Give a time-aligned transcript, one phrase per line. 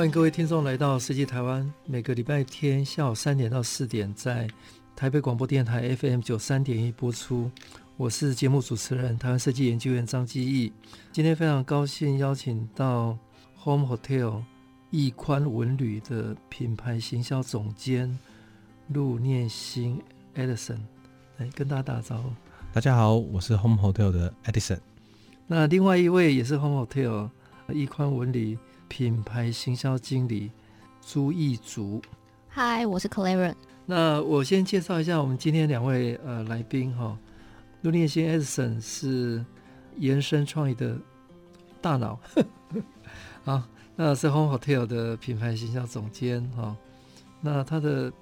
[0.00, 4.48] 欢迎各位听众来到设计台湾，每个礼拜天下午三点到四点在
[4.96, 7.50] 台北广播电台 FM 九三点一播出。
[7.98, 10.72] 我是节目主持人台湾设计研究员张基义。
[11.12, 13.18] 今天非常高兴邀请到
[13.62, 14.42] Home Hotel
[14.88, 18.18] 易宽文旅的品牌行销总监
[18.88, 20.00] 陆念心
[20.34, 20.78] Edison
[21.36, 22.30] 来跟大家打招呼。
[22.72, 24.78] 大家好，我是 Home Hotel 的 Edison。
[25.46, 27.28] 那另外一位也是 Home Hotel
[27.74, 28.56] 易宽文旅。
[28.90, 30.50] 品牌行销经理
[31.00, 32.02] 朱义竹，
[32.48, 33.54] 嗨，我是 Claren。
[33.86, 37.16] 那我先介绍一下我们今天两位呃来宾哈，
[37.82, 39.44] 陆念兴 Edison 是
[39.96, 40.98] 延伸创意的
[41.80, 42.18] 大脑，
[43.46, 46.76] 啊，那是 Home Hotel 的品牌行销总监哈，
[47.40, 48.12] 那他的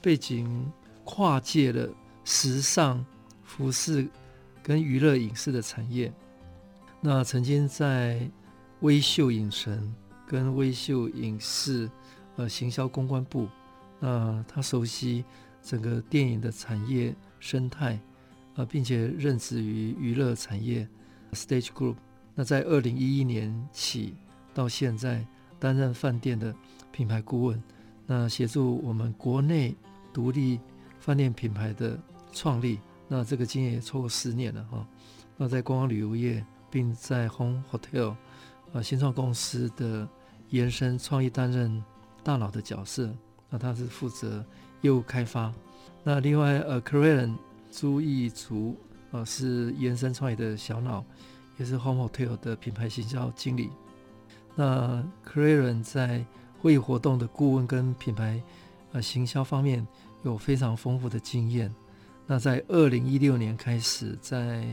[0.00, 0.72] 背景
[1.04, 1.86] 跨界了
[2.24, 3.04] 时尚、
[3.44, 4.08] 服饰
[4.62, 6.10] 跟娱乐影视的产业，
[7.02, 8.26] 那曾经在
[8.80, 9.94] 微秀影城。
[10.34, 11.88] 跟微秀影视，
[12.34, 13.46] 呃，行销公关部，
[14.00, 15.24] 那他熟悉
[15.62, 18.00] 整个电影的产业生态，
[18.56, 20.88] 呃，并且任职于娱乐产业
[21.34, 21.94] Stage Group。
[22.34, 24.12] 那在二零一一年起
[24.52, 25.24] 到现在，
[25.60, 26.52] 担任饭店的
[26.90, 27.62] 品牌顾问，
[28.04, 29.72] 那协助我们国内
[30.12, 30.58] 独立
[30.98, 31.96] 饭店品牌的
[32.32, 32.80] 创立。
[33.06, 34.84] 那这个经验也超过十年了哈。
[35.36, 38.16] 那在观光旅游业，并在 Home Hotel。
[38.72, 40.08] 啊，新创公司的
[40.54, 41.82] 延伸创意担任
[42.22, 43.12] 大脑的角色，
[43.50, 44.44] 那他是负责
[44.82, 45.52] 业务开发。
[46.04, 47.34] 那另外，呃，Claren
[47.72, 48.78] 朱义竹，
[49.10, 51.04] 呃，是延伸创意的小脑，
[51.58, 53.68] 也是 Home Hotel 的品牌行销经理。
[54.54, 56.24] 那 Claren 在
[56.60, 58.40] 会议活动的顾问跟品牌
[58.92, 59.84] 呃行销方面
[60.22, 61.74] 有非常丰富的经验。
[62.28, 64.64] 那在二零一六年开始在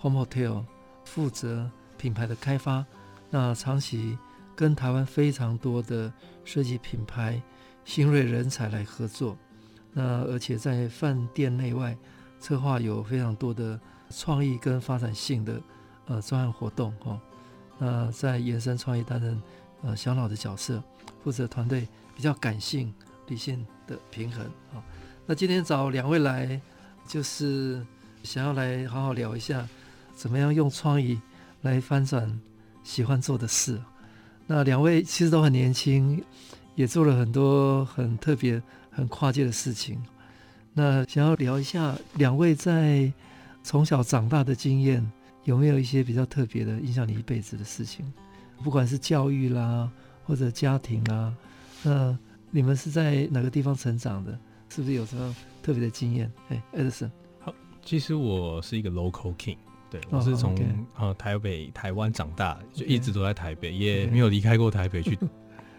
[0.00, 0.64] Home Hotel
[1.04, 2.84] 负责品牌的开发。
[3.30, 4.18] 那长期
[4.54, 6.12] 跟台湾非常多的
[6.44, 7.40] 设计品牌
[7.84, 9.36] 新锐人才来合作，
[9.92, 11.96] 那而且在饭店内外
[12.38, 13.78] 策划有非常多的
[14.10, 15.60] 创意跟发展性的
[16.06, 17.20] 呃专案活动哈。
[17.78, 19.42] 那在延伸创意担任
[19.82, 20.82] 呃小脑的角色，
[21.22, 22.92] 负责团队比较感性
[23.26, 24.82] 理性的平衡啊。
[25.26, 26.60] 那今天找两位来，
[27.06, 27.84] 就是
[28.22, 29.66] 想要来好好聊一下，
[30.14, 31.20] 怎么样用创意
[31.62, 32.40] 来翻转。
[32.84, 33.80] 喜欢做的事，
[34.54, 36.22] 那两位其实都很年轻，
[36.74, 39.98] 也做了很多很特别、很跨界的事情。
[40.74, 43.10] 那想要聊一下两位在
[43.62, 45.10] 从小长大的经验，
[45.44, 48.04] 有没有一些比较特别的、影响你一辈子的事情？
[48.62, 49.90] 不管是教育啦，
[50.22, 51.34] 或者家庭啦，
[51.82, 52.14] 那
[52.50, 54.38] 你们是在哪个地方成长的？
[54.68, 56.30] 是不是有什么特别的经验？
[56.50, 57.10] 哎，Edison，
[57.40, 59.56] 好，其实我是一个 local king。
[59.92, 61.08] 对，我是从、oh.
[61.08, 65.18] 呃台北、台湾长大，就一直都在台北.也没有离开过台北去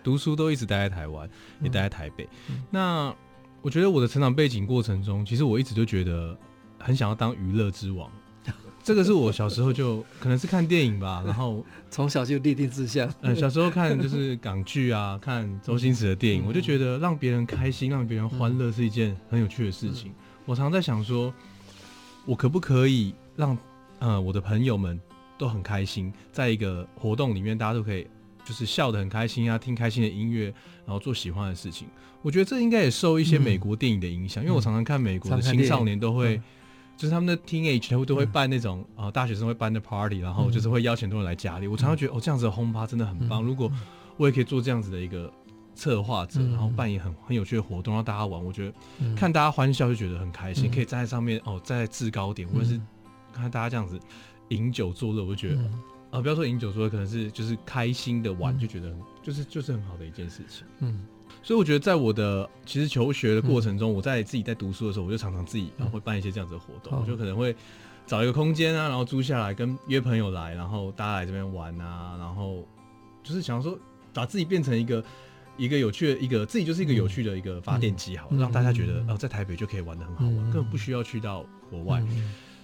[0.04, 1.28] 读书，都一直待在台湾，
[1.64, 2.30] 也待在台北。
[2.70, 3.12] 那
[3.64, 6.38] 我觉得我的成长背景过程中，其实我一直就觉得
[6.78, 8.08] 很想要当娱乐之王。
[8.84, 13.12] 这个是我小时候就可能是看电影吧，然后 从小就立定志向。
[13.22, 20.14] 嗯，小时候看就是港剧啊，看周星驰的电影，我就觉得让别人开心、让别人欢乐是一件很有趣的事情。
[20.46, 21.34] 我常在想说，
[22.26, 23.58] 我可不可以让
[24.04, 25.00] 呃，我的朋友们
[25.38, 28.06] 都很开心，在一个活动里面，大家都可以
[28.44, 30.54] 就是笑得很开心啊，听开心的音乐，
[30.86, 31.88] 然后做喜欢的事情。
[32.22, 36.44] 我觉得这应该也受一些美国电影的影响，嗯，因为我常常看美国的青少年都会，嗯、
[36.98, 39.06] 就是他们的 teenage 会都会办那种啊、嗯。
[39.06, 41.68] 呃，大学生会办的 party，然后就是会邀请很多人来家里。
[41.68, 43.46] 我常常觉得哦，这样子的 home party 真的很棒，嗯。
[43.46, 43.72] 如果
[44.18, 45.32] 我也可以做这样子的一个
[45.76, 52.78] 策划者，然后扮演很很有趣的活动让大家玩，我觉得看大家欢笑就觉得很开心，嗯，可以站在上面哦，站在制高点，或者是。
[53.42, 54.00] 看大家这样子
[54.50, 55.62] 饮酒作乐，我就觉得
[56.12, 60.64] 啊、不要说饮酒作乐，可能是就是开心的玩，嗯、就觉得就是就是很好的一件事情。
[60.78, 61.08] 嗯，
[61.42, 67.56] 所以我觉得在我的其实求学的过程中，嗯、我在自己在读书的时候，我就常常自己然后会办一些这样子的活动，嗯、我就可能会
[68.06, 72.64] 找一个空间啊，然后租下来跟约朋友来，然后大家来这边玩啊，然后
[73.24, 73.76] 就是想说
[74.14, 75.04] 把自己变成一个
[75.58, 82.04] 一个有趣的一个自己就是一个有趣的一个发电机，好、嗯、让大家觉得哦、呃，在台北就可以玩的很好玩，嗯、根本不需要去到国外。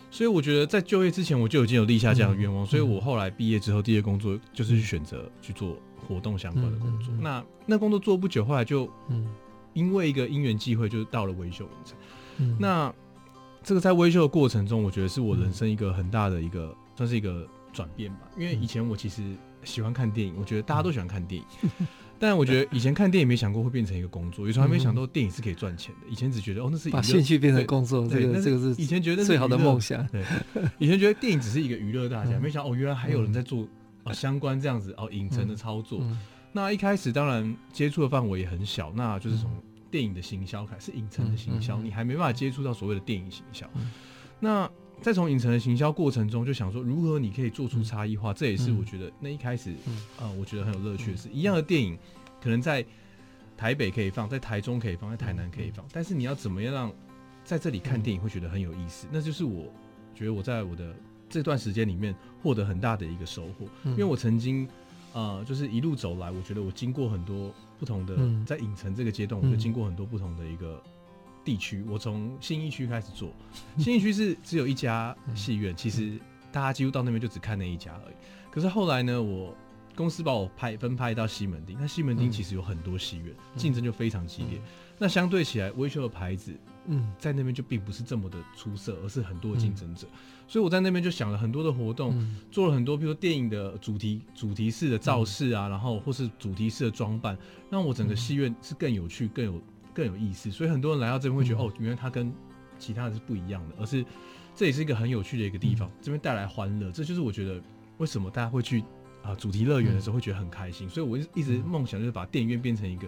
[0.09, 5.77] 嗯所以我觉得在就业之前我就已经有立下这样的愿望，嗯、所以我后来毕业之后第一个工作就是去选择去做
[6.07, 7.13] 活动相关的工作。
[7.13, 8.91] 嗯嗯嗯、那那工作做不久，后来就
[9.73, 11.95] 因为一个因缘际会，就到了维修影城。
[12.37, 12.91] 嗯、那
[13.61, 18.21] 这个在维修的过程中，我觉得是我人生一个很大的一个算是一个转变吧。
[18.35, 19.21] 因为以前我其实
[19.63, 21.69] 喜欢看电影，我觉得大家都喜欢看电影。
[22.19, 26.07] 但我觉得以前看电影没想过会变成一个工作，有时候还没想到电影是可以赚钱的。
[26.09, 30.05] 以前只觉得哦，那是把兴趣变成工作，这个这个是以前觉得最好的梦想。
[30.07, 30.23] 对，
[30.77, 33.65] 以前觉得电影只是一个娱乐大家，没想到哦，原来还有人在做
[34.03, 36.03] 啊相关这样子哦影城的操作。
[36.51, 39.49] 那一开始当然接触的范围也很小，那就是从
[39.89, 43.69] 电影的行销开始，影城的行销，你还没办法接触到所谓的电影行销。
[44.39, 44.69] 那
[45.01, 49.71] 在从影城的行销过程中，就想说如何你可以做出差异化，这也是我觉得那一开始
[50.19, 51.97] 啊，我觉得很有乐趣的是，一样的电影
[52.41, 52.85] 可能在
[53.57, 56.93] 台北可以放，在台中可以放，在台南可以放，但是你要怎么样让
[57.43, 59.07] 在这里看电影会觉得很有意思？
[59.11, 59.71] 那就是我
[60.13, 60.93] 觉得我在我的
[61.29, 62.13] 这段时间里面
[62.43, 64.67] 获得很大的一个收获，因为我曾经
[65.13, 70.81] 呃，就是一路走来，我觉得我经过很多不同的，在影城这个阶段，我就经过很多不同的一个。
[71.49, 73.33] 地区，我从新一区开始做，
[73.79, 76.19] 新一区是只有一家戏院，其实
[76.51, 78.13] 大家几乎到那边就只看那一家而已。
[78.51, 79.55] 可是后来呢，我
[79.95, 84.61] 公司把我派分派到西门町，那西门町其实有很多戏院，竞争就非常激烈。
[84.99, 86.53] 那相对起来，威秀的牌子，
[86.85, 90.05] 嗯，在那边就并不是这么的出色，而是很多竞争者。
[90.47, 92.15] 所以我在那边就想了很多的活动，
[92.51, 97.35] 做了很多，比如电影的主题主题式的造势啊，然后或是主题式的装扮，
[97.71, 99.59] 让我整个戏院是更有趣、更有。
[99.93, 102.33] 更有意思，所以很多人来到这边会觉得，嗯、哦，原来它跟
[102.77, 104.05] 其他的是不一样的，而是
[104.55, 107.61] 这也是一个很有趣的一个地方，嗯、这边带来欢乐，这就是我觉得
[107.97, 108.83] 为什么大家会去
[109.23, 110.87] 啊主题乐园的时候会觉得很开心。
[110.87, 113.07] 嗯、所以我一直梦想就是把电影院变成一个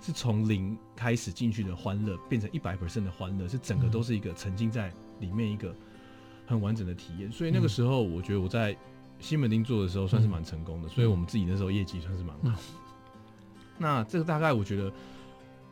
[0.00, 5.74] 是从零开始进去的欢乐，变成一百 percent 的欢乐，是整个都是一个沉浸在里面一个
[6.46, 7.30] 很完整的体验。
[7.32, 8.76] 所以那个时候，我觉得我在
[9.18, 12.58] 西门町做的时候算是蛮成功的，所以我们自己那时候业绩算是蛮好的。
[13.78, 14.92] 那这个大概我觉得。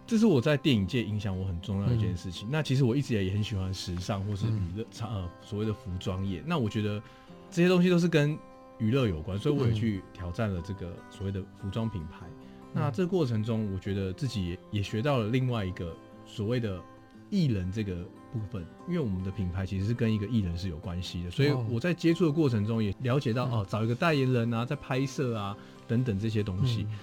[0.07, 2.47] 这是我在电影界影响我很重要的一件事情。
[2.47, 6.41] 嗯、那其实我一直也很喜欢时尚或是娱乐，呃，所谓的服装业。
[6.47, 7.03] 那我觉得
[7.51, 8.39] 这些东西都是跟
[8.79, 12.25] 娱乐有关，所以我也去挑战了这个所谓的服装品牌。
[12.29, 15.93] 嗯、那这个过程中，我觉得自己也也学到了另外一个
[16.25, 16.81] 所谓的
[17.29, 17.97] 艺人这个
[18.33, 21.31] 部分，因为我们的品牌其实是跟一个艺人是有关系的。
[21.33, 25.57] 所以我在接触的过程中也了解到，哦，找一个代言人啊，在拍摄啊
[25.89, 26.87] 等等这些东西。
[26.89, 26.99] 嗯、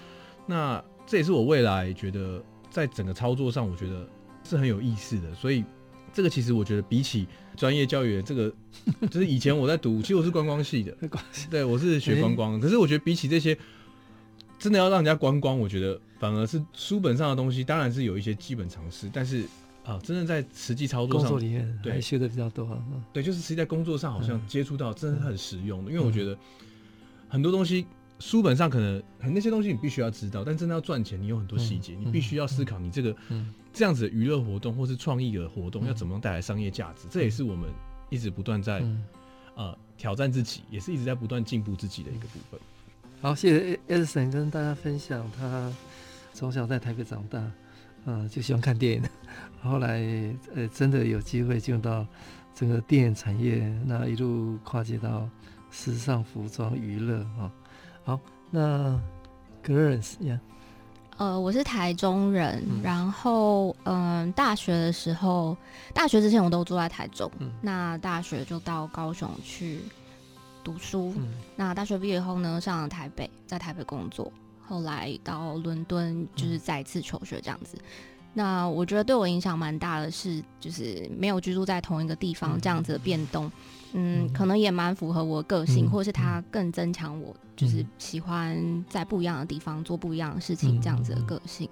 [0.45, 2.41] 那这也是我未来觉得。
[2.73, 4.09] 在整个操作上，我觉得
[4.43, 5.63] 是很有意思的，所以
[6.11, 8.51] 这个其实我觉得比起专业教育这个，
[9.11, 10.97] 就是以前我在读，其实我是观光系的，
[11.51, 12.59] 对，我是学观光的。
[12.59, 13.55] 可是我觉得比起这些，
[14.57, 19.45] 真的要让人家观光，我觉得反而是书本上的东西，当然是有一些基本常识，但是
[19.85, 22.67] 啊，真正在实际操作上，工作里面对学的比较多。
[23.13, 26.35] 对，就是实际在工作上好像接触到，真的很实用的，因为我觉得
[27.29, 27.85] 很多东西。
[28.23, 37.69] 书本上可能很那些东西你必须要知道，但真的要赚钱，你有很多细节，嗯、你必须要思考你这个、嗯、这样子的娱乐活动或是创意的活动要怎么带来商业价值，嗯、这也是我们
[38.09, 39.03] 一直不断在、嗯、
[39.55, 42.57] 呃挑战自己，也是一直在不断进步自己的一个部分。
[43.19, 45.69] 好，谢谢 Edison 跟大家分享他
[46.33, 47.51] 从小在台北长大，
[48.05, 49.03] 呃，就喜欢看电影，
[49.61, 50.01] 后来
[50.55, 52.07] 呃真的有机会进入到
[52.55, 55.29] 整个电影产业，那一路跨界到
[55.71, 57.51] 时尚服装娱乐啊。
[58.05, 58.19] 好，
[58.51, 58.99] 那
[59.63, 60.37] Clarence 呀，
[61.17, 65.55] 呃，我是台中人，嗯、然后嗯、呃，大学的时候，
[65.93, 69.79] 大学之前我都住在台中，嗯、那大学就到高雄去
[70.65, 74.29] 读书，嗯、那大学毕业后呢，上了台北，在台北工作，
[74.67, 77.77] 后来到伦敦就是再次求学这样子。
[77.77, 77.83] 嗯、
[78.33, 83.49] 那我觉得对我影响蛮大的是，就是没有居住在同一个地方这样子的变动。
[83.93, 91.69] 嗯嗯，可能也蛮符合我个性，嗯、或者是他更增强我，就是喜欢在不一样的地方做不一样的事情这样子的个性。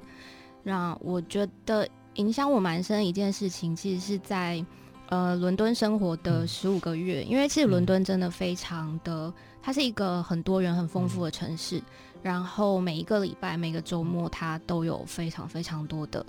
[0.63, 4.63] 那、嗯、我觉得影响我蛮深的一件事情，其实是在
[5.10, 11.80] 呃伦敦生活的十五个月，嗯、因为其实伦敦真的非常的，它是一个很多人、很丰富的城市。
[11.80, 11.84] 嗯、
[12.22, 16.24] 然后每一个礼拜、每个周末，它都有非常非常多的，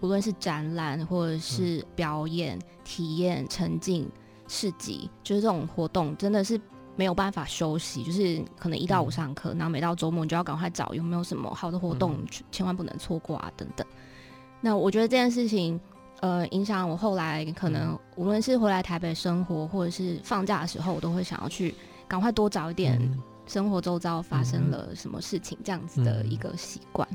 [0.00, 4.08] 无论是展览或者是表演、嗯、体验、沉浸。
[4.48, 6.60] 市集就是这种活动，真的是
[6.94, 13.86] 没有办法休息，就是可能一到五上课，嗯、然后每到周末你就要赶快找有没有什么好的活动，嗯、千万不能错过啊等等。
[14.60, 15.78] 那我觉得这件事情，
[16.20, 21.74] 呃，影响我后来可能无论是回来台北生活，或者是放假的时候，我都会想要去
[22.08, 22.98] 赶快多找一点
[23.46, 27.06] 生活周遭发生了什么事情这样子的一个习惯。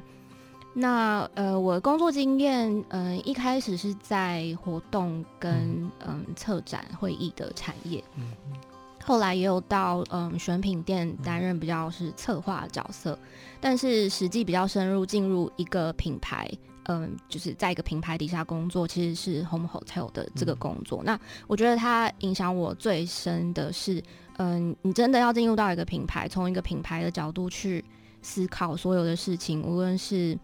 [0.74, 8.32] 那呃，我的工作经验，嗯、呃，一开始是在活动跟嗯、呃、策展会议的产业，嗯，
[9.04, 13.20] 后来也有到嗯、呃、选品店担任比较是策划角色，
[13.60, 16.50] 但是实际比较深入进入一个品牌，
[16.84, 21.01] 嗯、呃，就是在一个品牌底下工作，其实是 Home Hotel 的这个工作。
[21.04, 24.01] 嗯、那我觉得它影响我最深的是，
[24.38, 27.84] 嗯、呃，你真的要进入到一个品牌，从一个品牌的角度去
[28.22, 30.38] 思考所有的事情，无论是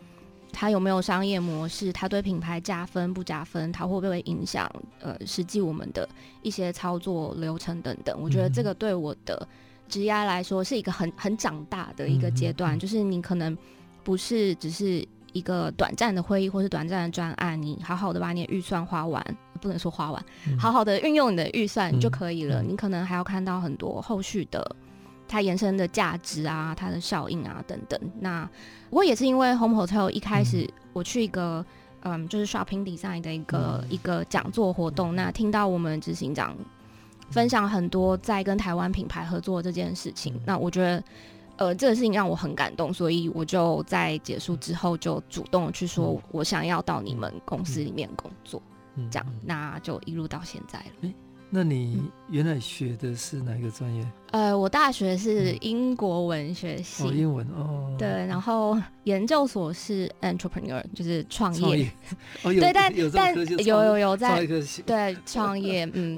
[0.52, 1.94] 它有没有商业模式？
[1.94, 3.72] 它对品牌加分不加分？
[3.72, 6.08] 它会不会影响呃实际我们的
[6.42, 8.18] 一些操作流程等等？
[8.20, 9.48] 我觉得这个对我的
[9.88, 13.56] 职业来说是一个很很长大的一个阶段，就是你可能
[14.04, 19.24] 不是只是一个短暂的会议或是短暂的专案，你好好的把你的预算花完，
[19.62, 20.26] 不能说花完，
[20.58, 22.64] 好好的运用你的预算就可以了。
[22.64, 24.76] 你可能还要看到很多后续的。
[25.28, 28.00] 它延伸的价值啊，它的效应啊等等。
[28.20, 28.50] 那
[28.90, 31.66] 不过也是因为 Home Hotel 一开始我去一个
[32.02, 36.56] 嗯，嗯，就是 Shopping Design 的一个、嗯、一个讲座活动，那听到我们执行长
[37.30, 41.04] 分享很多在跟台湾品牌合作这件事情，嗯、那我觉得
[41.58, 48.62] 呃这个事情让我很感动，所以我就在结束之后就主动去说我想要到你们公司里面工作，
[48.96, 50.86] 嗯、这样那就一路到现在了。
[51.02, 51.14] 欸
[51.50, 54.06] 那你原来学的是哪一个专业？
[54.32, 57.96] 呃，我大学是英国文学系，哦，英文哦。
[57.98, 61.60] 对，然后研究所是 entrepreneur，就是创业。
[61.62, 61.92] 创业
[62.44, 63.34] 哦，有对，但有但
[63.66, 64.46] 有有有在
[64.86, 66.16] 对创业， 嗯，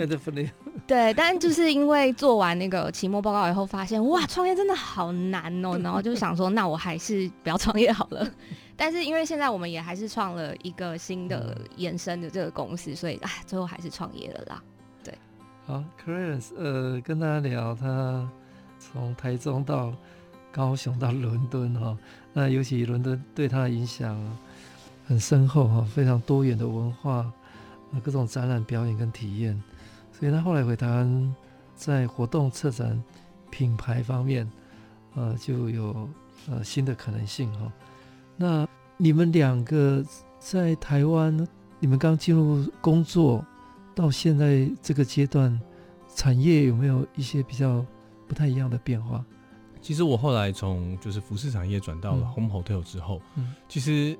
[0.87, 8.27] 对，但就是因为做完那个期末报告以后，发现哇，创业真的好难哦，然后就想说，那我还是不要创业好了。
[8.75, 14.63] 但是因为现在我们也还是创了一个新的延伸的这个公司，所以啊，最后还是创业了啦。
[15.69, 18.27] 好，Clarence，呃，跟大家聊他
[18.79, 19.93] 从台中到
[20.51, 21.95] 高雄到伦敦哈，
[22.33, 24.19] 那尤其伦敦对他的影响
[25.05, 27.31] 很深厚哈，非常多元的文化，
[28.03, 29.61] 各种展览表演跟体验，
[30.11, 31.35] 所以他后来回台湾，
[31.75, 32.99] 在活动策展
[33.51, 34.51] 品牌方面，
[35.13, 36.09] 呃，就有
[36.49, 37.71] 呃新的可能性哈。
[38.35, 40.03] 那你们两个
[40.39, 41.47] 在台湾，
[41.79, 43.45] 你们刚进入工作。
[43.99, 45.59] 到现在这个阶段，
[46.15, 47.85] 产业有没有一些比较
[48.29, 49.25] 不太一样的变化？
[49.81, 54.17] 其实我后来从就是服饰产业转到了 Home Hotel 之后，嗯，其实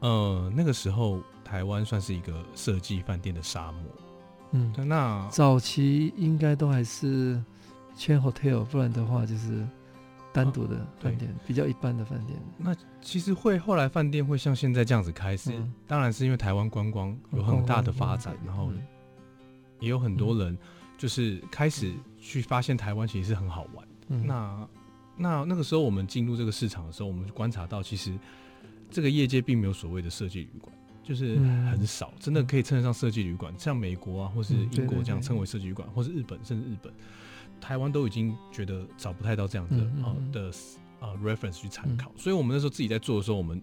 [0.00, 3.84] 呃那个时候台湾算是一个设计饭店的沙漠，
[4.50, 7.40] 嗯，那早期应该都还是
[7.96, 9.64] chain hotel，不然的话就是
[10.32, 12.36] 单独的饭店，啊、比较一般的饭店。
[12.58, 18.68] 那其实会后来饭店会像现在这样子开始，嗯、当然是因为台湾观光有很大的发展，嗯、然后。
[19.82, 20.56] 也有很多人
[20.96, 23.86] 就是开始去发现台湾其实是很好玩。
[24.08, 24.68] 嗯、那
[25.16, 28.16] 那那个时候我们进入这个市场的时候，我们观察到其实
[28.90, 31.36] 这个业界并没有所谓的设计旅馆，就是
[31.70, 33.52] 很少真的可以称得上设计旅馆。
[33.58, 36.92] 像美国啊，或是英国这样称为设计旅馆，或是日本甚至日本，
[37.60, 40.50] 台湾都已经觉得找不太到这样的啊的
[41.00, 42.12] 啊 reference 去参考。
[42.16, 43.60] 所以我们那时候自己在做的时候，我们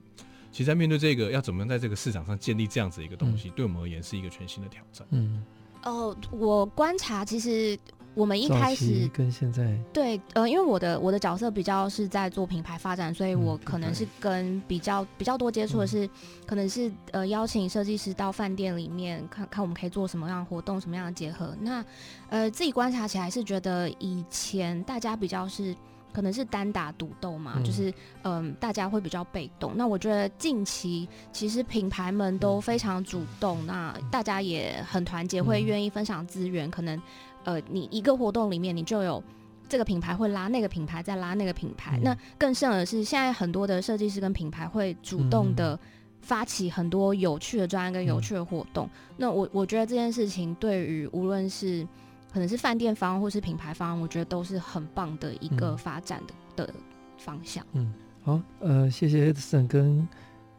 [0.51, 5.07] 其实在面对这个要怎么样在这个市场上建立这样子一个东西，对我们而言是一个全新的挑战。
[5.11, 5.43] 嗯。
[5.83, 7.77] 哦，我观察，其实
[8.15, 16.09] 我们一开始跟现在对，呃，因为我的我的角色比较是在做品牌发展，所以我可能是跟比较比较多接触的是，嗯、
[16.45, 21.55] 可能是呃邀请设计师到饭店里面看看我们可以做什么样的活动，什么样的结合。
[21.61, 21.83] 那
[22.29, 25.75] 呃自己观察起来是觉得以前大家比较是。
[26.11, 27.89] 可能是单打独斗嘛，嗯、就是
[28.23, 29.73] 嗯、呃，大家会比较被动。
[29.75, 36.67] 那我觉得近期其实品牌们都非常主动，嗯、那大家也很团结，会愿意分享资源。
[36.67, 37.01] 嗯、可能
[37.43, 39.23] 呃，你一个活动里面，你就有
[39.67, 41.97] 这个品牌会拉那个品牌，再拉那个品牌。
[41.97, 45.79] 嗯、那更甚的是，现在很多的设计师跟品牌会主动的
[46.21, 48.85] 发起很多有趣的专案跟有趣的活动。
[48.87, 51.87] 嗯、那我我觉得这件事情对于无论是
[52.31, 56.73] 可能是饭店方或是品牌方，我觉得都是很棒的一个发展的的
[57.17, 57.65] 方向。
[57.73, 57.93] 嗯，
[58.23, 60.07] 好，呃，谢谢 Edison 跟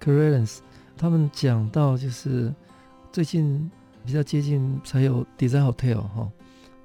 [0.01, 0.59] Clarence
[0.97, 2.53] 他们讲到，就是
[3.13, 3.71] 最近
[4.05, 6.31] 比较接近才有 Design Hotel 哈，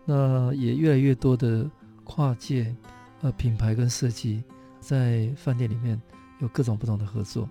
[0.06, 1.70] 那也越来越多的
[2.04, 2.76] 跨界
[3.22, 4.44] 呃品牌跟设计
[4.80, 6.00] 在饭店里面
[6.40, 7.50] 有各种不同的合作。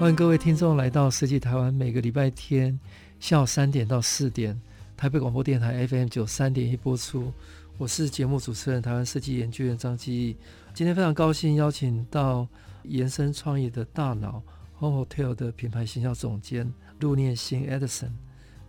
[0.00, 2.80] 欢迎各位听众来到设计台湾，每个礼拜天
[3.18, 4.58] 下午三点到四点，
[4.96, 7.30] 台北广播电台 FM 九三点一播出。
[7.76, 10.38] 我是节目主持人台湾设计研究员张基。
[10.72, 12.48] 今天非常高兴邀请到
[12.84, 14.42] 延伸创意的大脑
[14.78, 18.12] Home Hotel 的品牌形象总监陆念兴 Edison，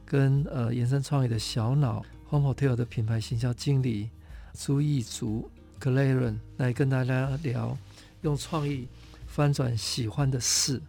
[0.05, 4.09] 跟呃延伸创意的小脑 Home Hotel 的品牌形象经理
[4.53, 7.77] 朱义竹 Claren 来跟大家聊
[8.23, 8.89] 用创意
[9.27, 10.81] 翻转喜欢的事。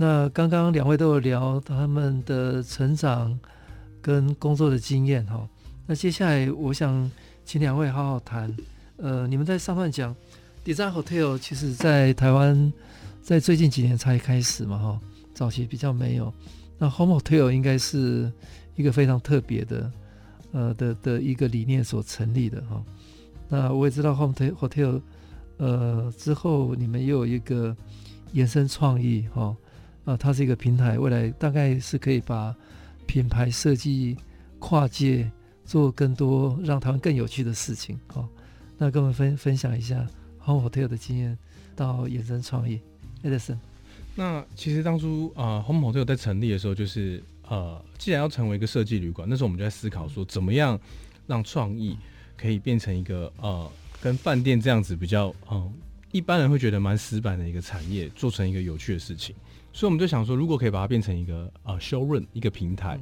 [0.00, 3.36] 那刚刚两位都有聊他们的成长
[4.00, 5.44] 跟工作的经验哈，
[5.88, 7.10] 那接下来我想
[7.44, 8.56] 请两位好好谈。
[8.98, 10.14] 呃，你们在上段讲
[10.64, 12.72] Design Hotel，其实在台湾
[13.20, 15.00] 在最近几年才开始嘛哈，
[15.34, 16.32] 早期比较没有。
[16.78, 18.32] 那 Home Hotel 应该是
[18.76, 19.92] 一个非常特别的
[20.52, 22.80] 呃的的一个理念所成立的哈。
[23.48, 25.00] 那我也知道 Home Hotel
[25.56, 27.76] 呃之后你们又有一个
[28.30, 29.56] 延伸创意哈。
[30.08, 32.56] 啊，它是一个平台，未来大概是可以把
[33.06, 34.16] 品牌设计
[34.58, 35.30] 跨界，
[35.66, 38.00] 做更多让台湾更有趣的事情。
[38.06, 38.26] 好，
[38.78, 40.06] 那跟我们分分享一下
[40.46, 41.36] Home Hotel 的经验
[41.76, 42.80] 到衍生创意
[43.22, 43.58] ，Edison。
[44.14, 50.80] 那其实当初啊、Home Hotel 在成立的时候，就是呃，既然要成为一个设计旅馆，那时候我们就在思考说，怎么样
[51.26, 51.98] 让创意
[52.34, 55.70] 可以变成一个呃，跟饭店这样子比较嗯、
[56.12, 59.36] 一般人会觉得蛮死板的一个产业，做成一个有趣的事情。
[59.78, 62.98] 所以我们就想说，如果可以把它变成一个呃 showroom 一个平台，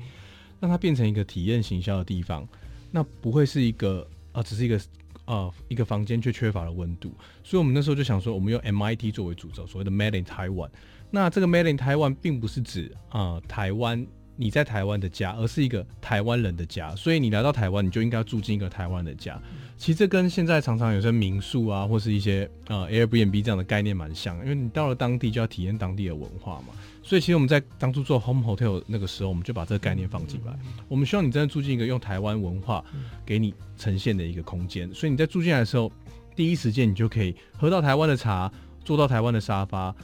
[0.60, 2.46] 让它变成一个体验行销的地方，
[2.90, 4.78] 那不会是一个呃只是一个
[5.24, 7.14] 呃一个房间却缺乏了温度。
[7.42, 10.68] 所以我们那时候就想说，我们用 MIT 作为主轴，所谓的 Made in Taiwan。
[11.10, 14.06] 那这个 Made in Taiwan 并不是指啊、呃、台湾。
[14.36, 19.40] 你在台湾的家，而是一个台湾人的家，所以你来到台湾，你就应该要住进一个台湾的家。
[19.78, 26.68] 其实这跟现在常常有些民宿啊，或是一些呃 Airbnb 这样的概念蛮像，因为你到了当地就要体验当地的文化嘛。
[27.02, 30.58] 所以其实我们在当初做 Home Hotel 那个时候，我们就把这个概念放进来。
[30.88, 32.84] 我们希望你真的住进一个用台湾文化
[33.24, 35.92] 给你呈现的一个空间，所以你在住进来的时候，
[36.34, 38.50] 第一时间你就可以喝到台湾的茶，
[38.84, 39.94] 坐到台湾的沙发。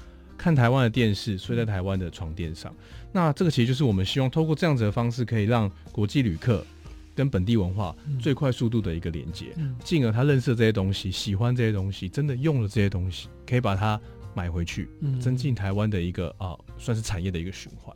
[0.43, 2.75] 看台湾的电视，睡在台湾的床垫上，
[3.13, 6.67] 那这个其实就是我们希望透过这样子的方式，可以让国际旅客
[7.15, 14.01] 跟本地文化最快速度的一个连接，进而他认识这些东西，喜欢这些东西，真的用了这些东西，可以把它
[14.35, 14.89] 买回去，
[15.21, 17.95] 增进台湾的一个啊，算是产业的一个循环。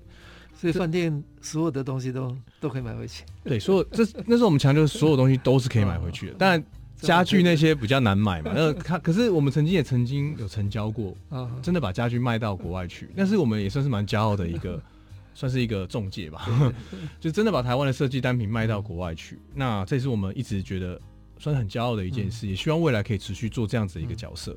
[0.54, 3.24] 所以饭店所有的东西都都可以买回去。
[3.42, 6.64] 对，所有这那时候我们强调，所有东西都是可以买回去的，但。
[7.00, 11.14] 家具那些比较难买嘛，那他可是我们曾经也曾经有成交过，
[11.62, 14.82] 真的把家具卖到国外去，但是我们也算是蛮骄傲的一个，
[15.35, 16.48] 算是一个中介吧，
[17.20, 19.38] 就真的把台湾的设计单品卖到国外去。
[19.54, 20.98] 那这是我们一直觉得
[21.38, 24.56] 算是很骄傲的一件事，也希望未来可以持续做这样子的一个角色。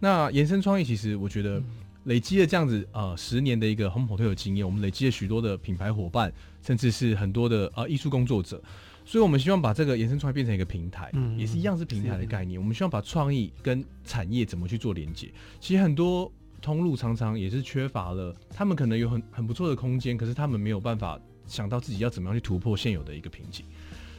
[0.00, 1.62] 那延伸创意其实我觉得
[2.04, 6.32] 累积了这样子呃十年的一个 Home Hotel 的经验，我们累积了许多的品牌伙伴，
[6.66, 8.60] 甚至是很多的呃艺术工作者。
[9.06, 12.60] 所以，我们希望把这个延伸出来变成一个平台，嗯，也是一样是平台的概念。
[12.60, 15.32] 我们希望把创意跟产业怎么去做连接。
[15.60, 21.16] 其实很多通路常常也是缺乏了，他们可能有很很不错的空间，可是他们没有办法
[21.46, 23.64] 想到自己要怎么样去突破现有的一个瓶颈。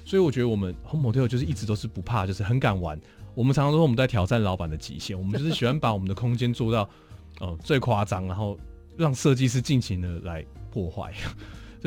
[0.06, 2.97] 所以，我觉得我们 Home Hotel 就是一直都是不怕，就是很敢玩。
[3.36, 6.89] 我们常常说我们在挑战老板的极限，我们就是喜欢把我们的空间做到
[7.41, 8.58] 呃最夸张，然后
[8.95, 11.13] 让设计师尽情的来破坏。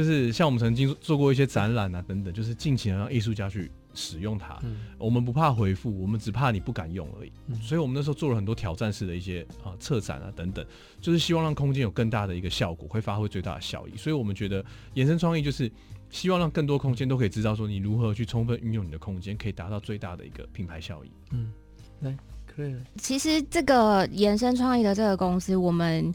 [0.00, 4.58] 就是像我们曾经做过一些展览啊等等，就是尽情的让艺术家去使用它。
[4.62, 7.32] 嗯、我们不怕回复，我们只怕你不敢用而已。
[7.48, 10.64] 嗯、所以，我们那时候做了很多挑战式的一些啊策展啊等等，
[11.02, 13.94] 就是希望让空间有更大的一个效果，会发挥最大的效益。
[13.94, 15.70] 所以我们觉得延伸创意就是
[16.08, 21.10] 希望让更多空间都可以知道说你如何去充分运用你的空间，可以达到最大的一个品牌效益。
[21.32, 21.52] 嗯，
[22.00, 22.74] 来，可以。
[22.96, 26.10] 其实这个延伸创意的这个公司，我们。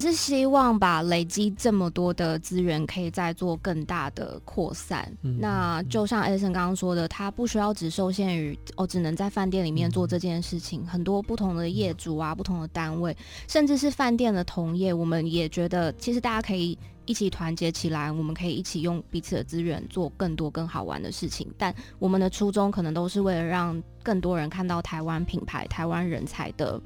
[0.00, 5.12] 是希望把累积这么多的资源，可以再做更大的扩散。
[5.22, 10.82] 嗯、那就像 Edison 刚刚说的，他不需要只受限于哦，只能在饭店里面做这件事情。
[10.82, 13.16] 嗯、很多不同的业主啊，不同的单位，
[13.48, 16.78] 甚至是饭店的同业，我们也觉得其实大家可以。
[17.08, 21.50] 一起团结起来，我们可以一起用彼此的资源做更多更好玩的事情。
[21.56, 26.78] 但我们的初衷可能都是为了让更多人看到台湾品牌、台湾人才的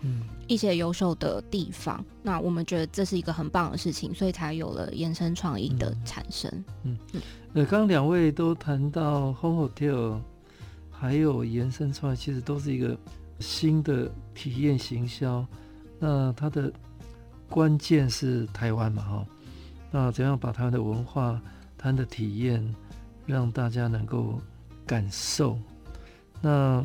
[0.46, 1.98] 一些优秀的地方。
[1.98, 6.48] 嗯、那我们觉得这是一个很棒的事情，所以才有了延伸创意的产生。
[6.84, 7.20] 嗯嗯，
[7.52, 10.20] 那刚刚两位都谈到 Home Hotel，
[10.88, 12.96] 还有延伸创意，其实都是一个
[13.40, 15.44] 新的体验行销。
[15.98, 16.72] 那它的
[17.48, 19.02] 关键是台湾嘛？
[19.02, 19.26] 哈。
[19.92, 21.40] 那怎样把台湾的文化、
[21.78, 22.74] 台湾的体验，
[23.26, 24.40] 让大家能够
[24.86, 25.58] 感受？
[26.40, 26.82] 那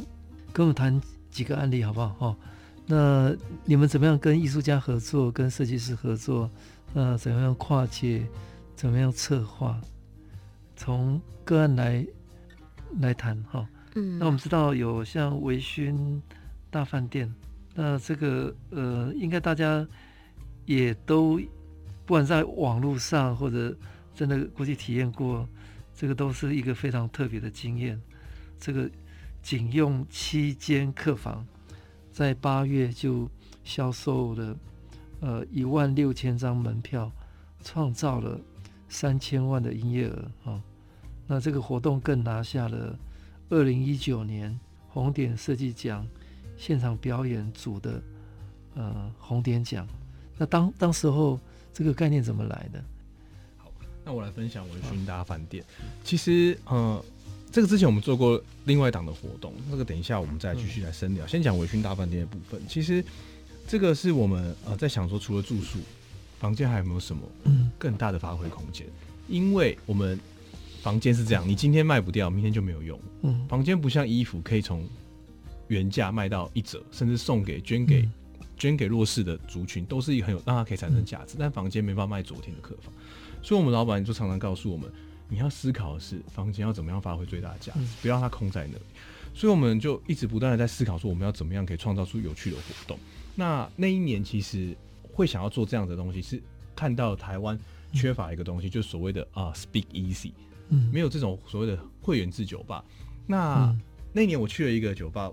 [0.53, 2.09] 跟我们谈几个案例好不好？
[2.19, 2.37] 哈，
[2.85, 6.49] 那你们怎么样跟艺术家合作，跟设计师合作？
[6.93, 8.27] 那怎么样跨界？
[8.75, 9.79] 怎么样策划？
[10.75, 12.05] 从个案来
[12.99, 13.67] 来谈哈。
[13.95, 16.21] 嗯，那我们知道有像维勋
[16.69, 17.33] 大饭店，
[17.73, 19.87] 那这个呃，应该大家
[20.65, 21.39] 也都
[22.07, 23.77] 不管在网络上或者
[24.15, 25.47] 真的过去体验过，
[25.93, 28.01] 这个都是一个非常特别的经验。
[28.57, 28.89] 这个
[29.43, 31.45] 仅用七间客房。
[32.09, 33.29] 在八月就
[33.63, 34.57] 销售了
[35.19, 37.11] 呃一万六千张门票，
[37.61, 38.39] 创造了
[38.89, 40.63] 三千万的营业额啊。
[41.27, 42.97] 那这个活动更拿下了
[43.49, 46.07] 二零一九年红点设计奖
[46.57, 48.01] 现场表演组的
[48.73, 49.87] 呃红点奖。
[50.37, 51.39] 那当当时候
[51.77, 52.83] 这个概念怎么来的？
[53.57, 53.71] 好，
[54.03, 55.63] 那我来分享微醺大饭店。
[56.03, 57.03] 其实呃。
[57.49, 61.25] 这个之前我们做过另外一档的活动，那个等一下我们再继续来深聊。
[61.25, 63.03] 嗯、先讲微醺大饭店的部分，其实
[63.65, 65.79] 这个是我们呃在想说，除了住宿，
[66.39, 67.23] 房间还有没有什么
[67.77, 68.85] 更大的发挥空间？
[68.85, 68.91] 嗯、
[69.29, 70.19] 因为我们
[70.81, 72.99] 房间是这样，你今天卖不掉，明天就没有用。
[73.21, 74.85] 嗯，房间不像衣服，可以从
[75.69, 78.11] 原价卖到一折，甚至送给、捐给、嗯、
[78.57, 81.35] 捐给弱势的族群，都是一个很有让它可以产生价值。
[81.35, 82.91] 嗯、但房间没办法卖昨天的客房，
[83.41, 84.91] 所以我们老板就常常告诉我们。
[85.29, 88.83] 你要思考的是房间要怎么样发挥最大的价值，不要让它空在那里。
[89.33, 92.97] 所以我们就一直不断的在思考说，我们要怎么样可以创造出有趣的活动。
[93.35, 94.73] 那那一年其实
[95.11, 96.41] 会想要做这样的东西，是
[96.73, 97.59] 看到台湾
[97.91, 100.31] 缺乏一个东西，就是所谓的啊 Speak Easy，
[100.69, 102.81] 嗯，没有这种所谓的会员制酒吧。
[103.25, 103.75] 那
[104.13, 105.29] 那一年我去了一个酒吧，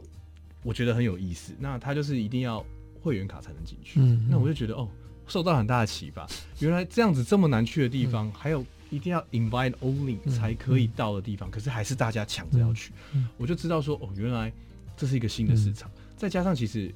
[0.65, 1.55] 我觉得很有意思。
[1.61, 2.67] 那他就是一定要
[3.05, 4.01] 会员卡才能进去。
[4.29, 4.89] 那我就觉得哦，
[5.29, 6.27] 受到很大的启发。
[6.59, 8.65] 原来这样子这么难去的地方，还有。
[8.91, 14.53] 一定要 invite only 才可以到的地方，嗯嗯、可是还是大家抢着要去，嗯嗯、我就知道说哦，原来
[14.97, 15.91] 这是一个新的市场。
[15.97, 16.95] 嗯、再加上其实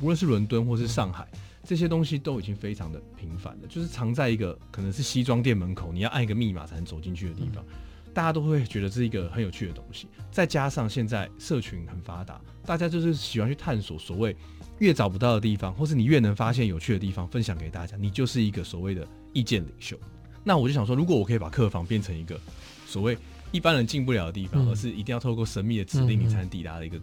[0.00, 10.08] 无论是伦敦或是上海，嗯、这些东西都已经非常的频繁了，就是藏在一个可能是西装店门口，你要按一个密码才能走进去的地方，嗯、大家都会觉得这是一个很有趣的东西。
[10.32, 14.34] 再加上现在社群很发达，大家就是喜欢去探索所谓
[14.78, 19.96] 越找不到的地方，或是你越能发现有趣的地方，分享给大家，你就是一个所谓的意见领袖。
[20.44, 22.38] 那我就想说，如果我可以把客房变成一个
[22.86, 23.16] 所谓
[23.52, 27.00] 一般人进不了的地方，嗯、而是一定要透过神秘的指令你才能抵达的一个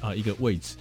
[0.00, 0.76] 啊、一个位置，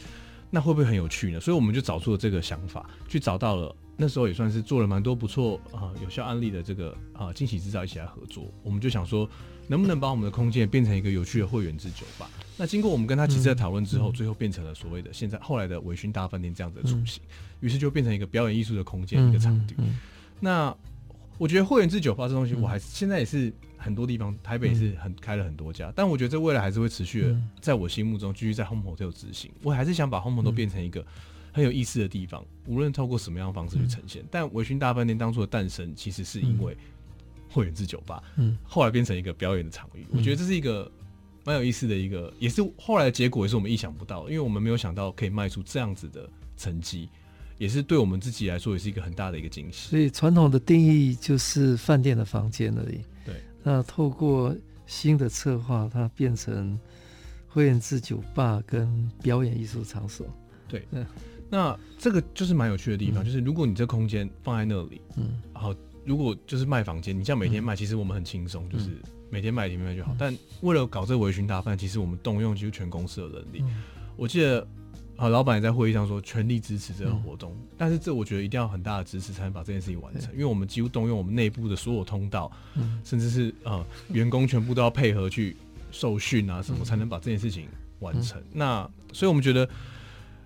[0.50, 1.40] 那会不会很有趣呢？
[1.40, 8.52] 所以我们就找出了这个想法，去找到了那时候也算是做了蛮多不错啊、呃、有效案例的这个啊惊喜制造一起来合作。
[8.64, 9.30] 我们就想说，
[9.68, 12.30] 能不能把我们的空间变成一个有趣的会员制酒吧？
[12.58, 17.22] 那经过我们跟他几次的讨论之后，嗯、最后变成了所谓的现在后来的维醺大饭店这样子的雏形，
[17.62, 19.76] 于、嗯、是就变成一个表演艺术的空间、嗯、一个场地。
[20.40, 20.76] 那
[21.38, 29.52] 我觉得会员制酒吧这东西，我还是现在也是很多地方，台北也是很开了很多家，但我觉得这未来还是会持续的，在我心目中继续在 Home Hotel 执行。
[29.64, 31.04] 我还是想把 Home Hotel 都变成一个
[31.52, 34.24] 很有意思的地方，无论透过什么样的方式去呈现。
[34.30, 36.78] 但维醺大饭店当初的诞生，其实是因为
[37.54, 40.06] 会员制酒吧，嗯，后来变成一个表演的场域。
[40.12, 40.92] 我觉得这是一个
[41.46, 47.08] 蛮有意思的一个，也是后来的结果，也是我们意想不到，因为我们没有想到可以卖出这样子的成绩。
[47.60, 49.90] 也是对我们自己来说，也是一个很大的一个惊喜。
[49.92, 53.00] 所以传统的定义就是饭店的房间而已。
[53.24, 53.36] 对。
[53.62, 54.54] 那透过
[54.88, 56.78] 新的策划，它变成
[57.48, 60.26] 会员制酒吧跟表演艺术场所。
[60.68, 60.86] 对。
[60.92, 61.06] 嗯。
[61.50, 65.74] 那这个就是蛮有趣的地方，嗯、就是如果你这空间放在那里，嗯，然后
[66.06, 68.90] 如果就是卖房间，你像每天卖，嗯、其实我们很轻松，就是
[69.30, 70.12] 每天卖一天卖就好。
[70.14, 73.60] 嗯、但为了搞这个微醺大饭，其实我们动用几乎全公司的人力。
[73.62, 73.84] 嗯、
[74.16, 74.68] 我记得。
[75.16, 85.56] 啊，老板也在会议上说全力支持这个活动，嗯、但是这我觉得一定要很大的支持才能把这件事情完成，因为我们几乎动用我们内部的所有通道，嗯、甚至是呃员工全部都要配合去
[85.92, 87.68] 受训啊什么，才能把这件事情
[88.00, 88.42] 完成。
[88.42, 89.70] 嗯、那所以我们觉得，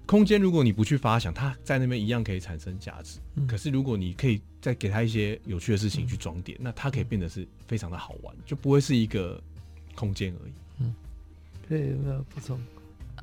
[0.07, 3.19] 空间如果你不去发想，它在那边一样可以产生价值。
[3.35, 9.39] 嗯、可是如果你可以再给他一些有趣的事情去装点，嗯、那它可以变得是非常的好玩，就不会是一个
[9.93, 10.51] 空间而已。
[10.79, 10.95] 嗯，
[11.67, 12.59] 可以有没有补充？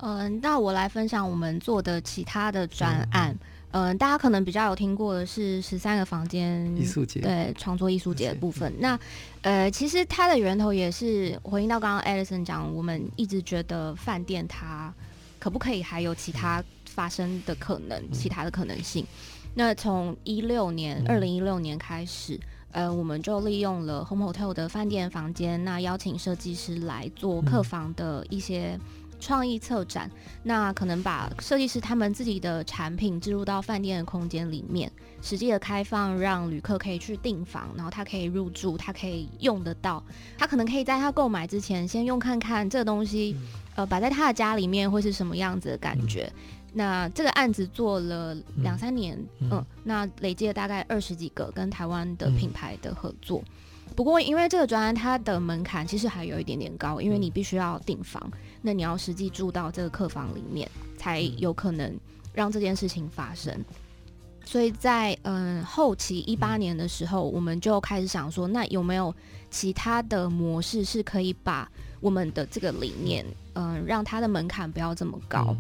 [0.01, 3.35] 嗯，那我来分享我们做的其他的专案。
[3.71, 8.73] 嗯，大家可能比较有听过的是十三个房间艺术节，对，创作艺术节的部分。
[8.79, 8.97] 那
[9.43, 14.95] 呃，其实它的源头也是回应到刚刚 Edison 讲，我们一直觉得饭店它
[15.45, 19.07] 可不可以还有其他发生的可能，其他的可能性。
[19.53, 22.41] 那从一六年，二零一六年开始，
[22.73, 28.81] 呃，我们就利用了 Home Hotel 的饭店房间，那邀请设计师来做客房的一些。
[29.25, 30.11] 创意策展，
[30.43, 40.05] 那可能把设计师他们自己的产品置入到饭店的空间里面，实际的开放，让旅客可以去订房，然后他可以入住，他可以用得到，
[40.37, 43.35] 他可能可以在他购买之前先用看看这个东西，
[43.77, 46.31] 呃，摆在他的家里面会是什么样子的感觉。
[46.75, 53.43] 那这个案子做了两三年，嗯，嗯，那累计了大概二十几个跟台湾的品牌的合作。
[53.95, 58.29] 不过，因为这个专案它的门槛其实还有一点点高，因为你必须要订房，
[58.67, 61.95] 那你要实际住到这个客房里面，才有可能
[62.33, 63.55] 让这件事情发生。
[64.43, 69.15] 所以在嗯后期一八年的时候，我们就开始想说，那有没有
[69.51, 73.23] 其他的模式是可以把我们的这个理念，
[73.53, 75.55] 嗯，让它的门槛不要这么高？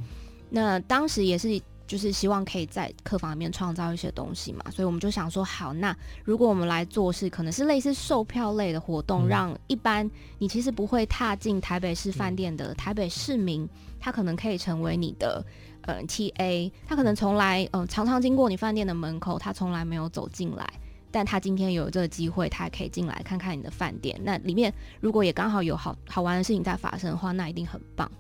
[0.48, 1.60] 那当时也是。
[1.94, 13.64] 就是希望可以在客房里面创造一些东西嘛，所以我们就想说，好，那如果我们来做是可能是类似售票类的活动，嗯、让一般你其实不会踏进台北市饭店的台北市民，
[14.00, 15.46] 他可能可以成为你的
[15.83, 20.68] 呃 TA，他可能从来呃常常经过你饭店的门口，他从来没有走进来，
[21.12, 24.20] 但他今天有这个机会，他也可以进来看看你的饭店。
[24.24, 28.11] 那里面如果也刚好有好好玩的事情在发生的话，那一定很棒。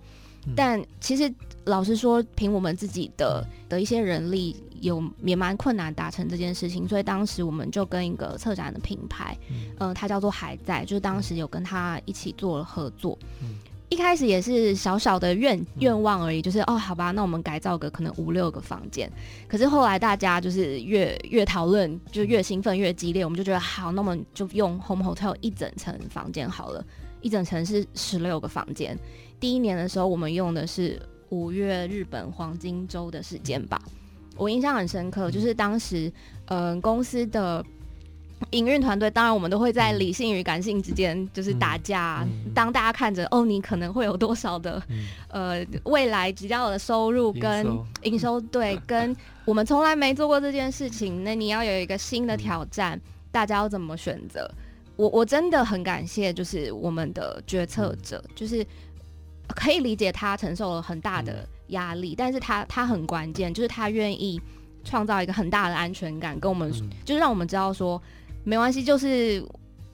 [0.56, 1.32] 但其实，
[1.64, 6.86] 老实说，凭我们自己的的一些人力，有也蛮困难达成这件事情。
[6.86, 13.18] 所以当时我们就跟一个策展的品牌，嗯、呃，它叫做还在，就是当时有跟他一起做了合作。
[13.40, 13.56] 嗯、
[13.88, 19.10] 一开始也是小小的愿愿望而已，就是哦，好吧，那我们改造个可能五六个房间。
[19.48, 26.84] 可是后来大家就是越越讨论，就越兴奋越激烈，我们就觉得好，那我们就用 Home Hotel 一整层房间好了，
[27.22, 28.98] 一整层是十六个房间。
[29.44, 33.78] 第一年的时候，我们用的是五月日本黄金周的时间吧，
[34.38, 36.10] 我印象很深刻，就是当时，
[36.46, 37.62] 嗯、呃，公司的
[38.52, 42.26] 营运团队，当然我们都会在理性与感性之间就是打架。
[42.54, 44.82] 当大家看着哦，你可能会有多少的
[45.28, 47.66] 呃未来只要的收入跟
[48.04, 52.98] 营收， 对，跟我们从来没做过这件事情，那你要有一个新的挑战，
[53.30, 54.50] 大家要怎么选择？
[54.96, 58.66] 我我真的很感谢，就是我们的决策者，就是。
[59.48, 64.40] 可以理解他承受了很大的压力，嗯、但是他他很关键，就是他愿意
[64.84, 68.00] 创造一个很大的安全感，跟我们、嗯、就是让我们知道说
[68.42, 69.44] 没关系，就是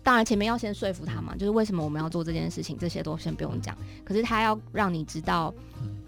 [0.02, 3.76] 当然前面要先说服他嘛，就是为什么我们要做这件事情，这些都先不用讲。
[4.04, 5.52] 可是他要让你知道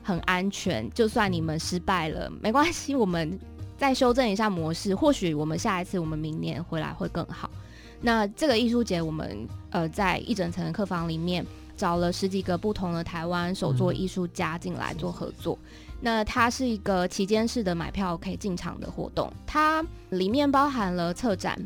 [0.03, 3.39] 很安全，就算你们失败了没关系，我们
[3.77, 7.51] 再修正一下模式，或许我们下一次我们明年回来会更好。
[8.01, 11.45] 那这个艺术节，我们呃在一整层的客房里面。
[11.77, 15.69] 找了十几个不同的台湾手作艺术家进来做合作，嗯、
[16.01, 21.59] 那它是一个期间式的买票可以进场的活动，它里面包含了策展，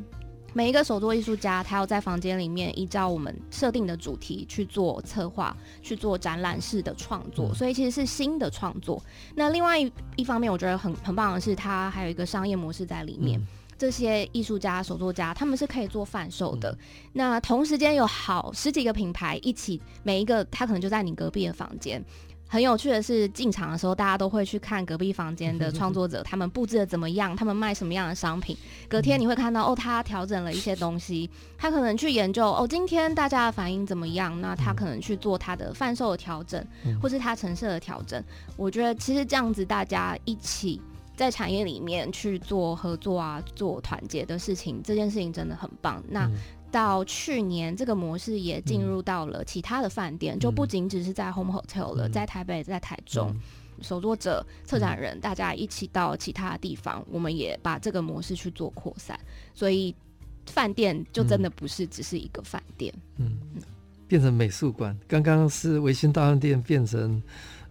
[0.52, 9.02] 每一个手作艺术家他要在房间里面依照我们设定的主题去做策划，去做展览式的创作，嗯、所以其实是新的创作。
[9.34, 13.38] 那另外一一方面，我觉得很很棒的是，它还有一个商业模式在里面。
[13.38, 13.46] 嗯
[13.78, 16.70] 这些艺术家、手作家，他们是可以做贩售的。
[16.72, 16.78] 嗯、
[17.12, 22.04] 那同时间有好十几个品牌一起，每一个他可能就在你隔壁的房间。
[22.48, 28.56] 很有趣的是，进场的时候大家都会去看隔壁房间的创作者，他们布置的怎么样，他们卖什么样的商品。
[28.88, 34.40] 隔天你会看到，哦，他调整了一些东西，他可能去研究，哦，今天大家的反应怎么样？
[34.40, 36.64] 那他可能去做他的贩售的调整，
[37.02, 38.22] 或是他陈设的调整。
[38.56, 40.80] 我觉得其实这样子大家一起。
[41.16, 46.02] 在产业里面去做合作啊，做团结的事情，这件事情真的很棒。
[46.08, 46.30] 那
[46.70, 53.40] 到去年，这个模式也进入到了其他的饭店，嗯、就不仅只是在 Home Hotel 了，嗯、在台北、在台中，嗯、
[53.80, 59.18] 手作者、策展人，大家一起到其他的地方，我们也把这个模式去做扩散。
[59.54, 59.94] 所以，
[60.44, 63.62] 饭店就真的不是只是一个饭店，嗯，嗯
[64.06, 64.94] 变成美术馆。
[65.08, 67.22] 刚刚是维新大饭店变成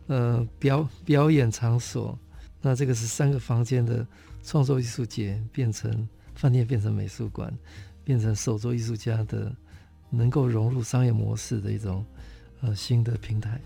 [0.07, 2.17] 呃表表演场所。
[2.67, 4.03] 那这个是三个房间的
[4.43, 7.55] 创作艺术节，变成饭店，变成美术馆，
[8.03, 9.55] 变成手作艺术家的
[10.09, 12.03] 能够融入商业模式的一种
[12.61, 13.61] 呃新的平台。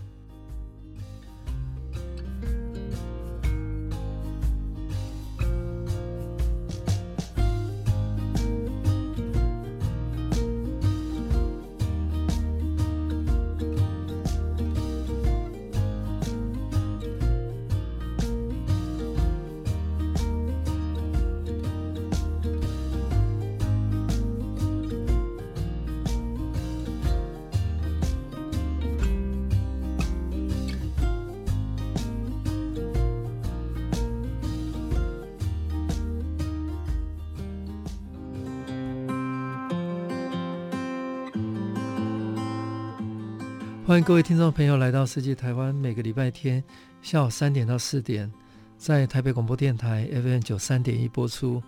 [43.90, 46.62] 欢迎各位听众朋友来到设计台湾，每个礼拜天
[47.02, 48.30] 下午三点到四点，
[48.78, 51.60] 在台北广播电台 FM 九三点一播出。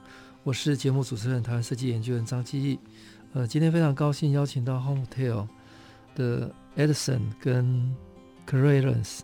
[0.44, 2.78] 我是节目主持人，台湾设计研究员张基义。
[3.32, 5.48] 呃，今天非常高兴邀请到 Home Hotel
[6.14, 7.92] 的 Edison 跟
[8.48, 9.22] Clarence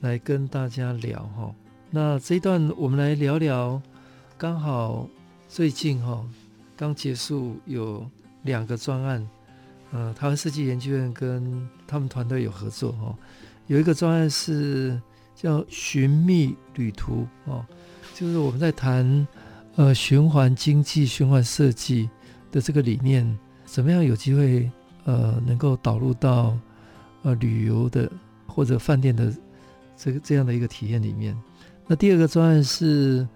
[0.00, 1.54] 来跟大家聊哈，
[1.90, 3.80] 那这一段我们来聊聊，
[4.36, 5.08] 刚好
[5.48, 6.22] 最近哈、
[6.76, 8.06] 刚结束有
[8.42, 9.26] 两个专案，
[9.92, 13.14] 呃，台湾设计研究院跟他们团队有合作、哦，
[13.66, 15.00] 有一个专案是
[15.34, 17.64] 叫寻觅旅途哦，
[18.14, 19.26] 就是我们在谈
[19.76, 22.08] 呃循环经济、循环设计
[22.50, 24.70] 的这个理念，怎么样有机会
[25.04, 26.56] 呃能够导入到
[27.22, 28.10] 呃旅游的
[28.46, 29.32] 或者饭店的
[29.96, 31.36] 这个这样的一个体验里面。
[31.86, 33.26] 那第二个专案是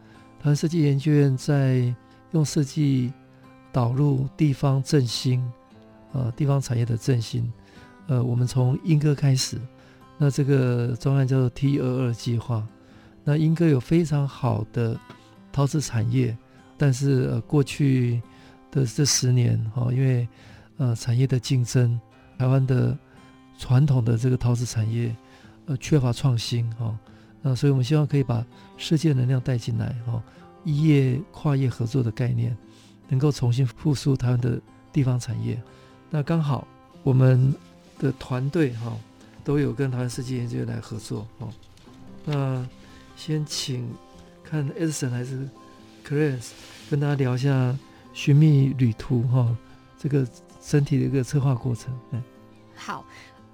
[0.41, 1.95] 台湾设计研究院在
[2.31, 3.13] 用设计
[3.73, 5.45] 导入地方振兴，
[6.13, 7.53] 呃，地方产业的振兴。
[8.09, 9.61] 呃，我们从莺歌开始，
[10.17, 12.67] 那这个专案叫做 T 二二计划。
[13.23, 14.99] 那莺歌有非常好的
[15.53, 16.37] 陶瓷产业，
[16.77, 18.21] 但是呃，过去
[18.71, 20.27] 的这十年哈，因为
[20.79, 22.01] 呃产业的竞争，
[22.39, 22.97] 台湾的
[23.59, 25.15] 传统的这个陶瓷产业
[25.67, 26.99] 呃缺乏创新哈。
[27.43, 28.45] 那所以，我们希望可以把
[28.77, 30.23] 世界能量带进来，哈，
[30.65, 32.57] 一业跨业合作的概念，
[33.09, 34.59] 能够重新复苏台湾的
[34.93, 35.63] 地方产业。
[36.09, 36.67] 那刚好
[37.03, 37.55] 我们
[37.99, 38.97] 的团队哈
[39.45, 41.49] 都有跟台湾设计研究院来合作，哦。
[42.25, 42.67] 那
[43.17, 43.89] 先请
[44.45, 45.49] 看 Edison 还是
[46.07, 46.51] Clarence
[46.91, 47.77] 跟大家聊一下
[48.13, 49.57] 寻觅旅途哈
[49.99, 50.27] 这个
[50.65, 51.93] 整体的一个策划过程。
[52.11, 52.23] 嗯，
[52.75, 53.05] 好。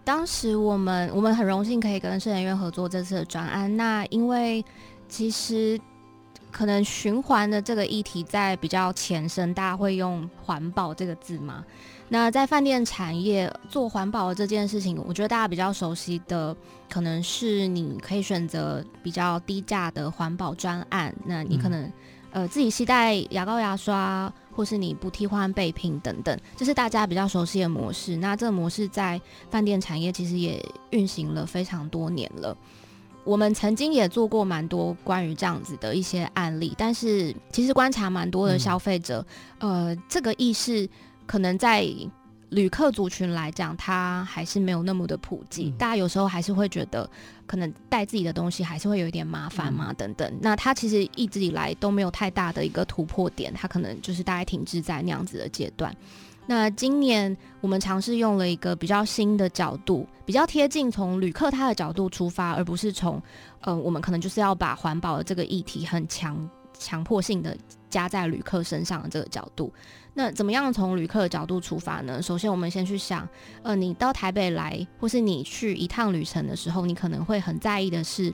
[0.06, 3.74] 当时我们我们很荣幸可以跟设研院合作这次的专案。
[3.74, 4.62] 那因为
[5.08, 5.80] 其实
[6.52, 11.64] 可能循环的这个议题在比较前身，大家会用环保这个字嘛。
[12.08, 16.56] 那在饭店产业做环保这件事情，我觉得大家比较熟悉的
[16.88, 21.14] 可能是你可以选择比较低价的环保专案。
[21.24, 21.92] 那你可能、嗯。
[22.34, 28.16] 呃，自己携带牙膏、牙刷，或是你不替换备品等等，这是大家比较熟悉的模式。
[28.16, 32.56] 那这个模式在饭店产业其实也运行了非常多年了。
[33.22, 39.24] 我们曾经也做过蛮多关于这样子的一些案例，但是其实观察蛮多的消费者，
[39.60, 40.88] 嗯、呃，这个意识
[41.26, 41.86] 可能在。
[42.50, 45.70] 旅客族群来讲，它还是没有那么的普及。
[45.70, 47.08] 嗯、大家有时候还是会觉得，
[47.46, 50.32] 可能带自己的东西还是会有一点麻烦嘛，嗯、等等。
[50.40, 55.92] 那它其实一直以来都没有太大的一个突破点，它可能就是大概停滞在那样子的阶段。
[56.46, 63.20] 那今年我们尝试用了一个比较新的角度，比较贴近从旅客他的角度出发，而不是从，
[63.62, 67.56] 呃，我们可能就是要把环保的这个议题很强强迫性的
[67.90, 69.72] 加在旅客身上的这个角度。
[70.14, 72.22] 那怎么样从旅客的角度出发呢？
[72.22, 73.28] 首先，我们先去想，
[73.62, 78.32] 呃，你到台北来，或是你去一趟旅程的时候，你可能会很在意的是，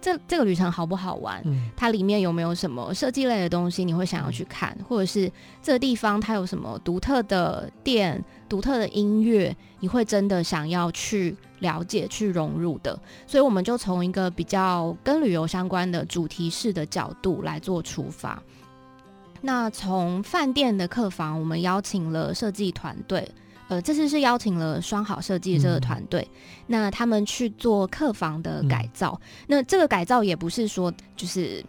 [0.00, 1.42] 这这个旅程好不好玩？
[1.44, 12.96] 嗯，它里面有没有什么设计类的东西你会想要去看，或者是这个地方它有什么独特的店、独特的音乐，你会真的想要去了解、去融入的。
[13.26, 18.40] 所以，我们就从一个比较跟旅游相关的主题式的角度来做出发。
[19.46, 23.30] 那从饭店的客房，我们邀请了设计团队，
[23.68, 29.18] 呃，这次是邀请了双好设计这个团队，嗯、那他们去做客房的改造。
[29.22, 31.64] 嗯、那这个改造也不是说就是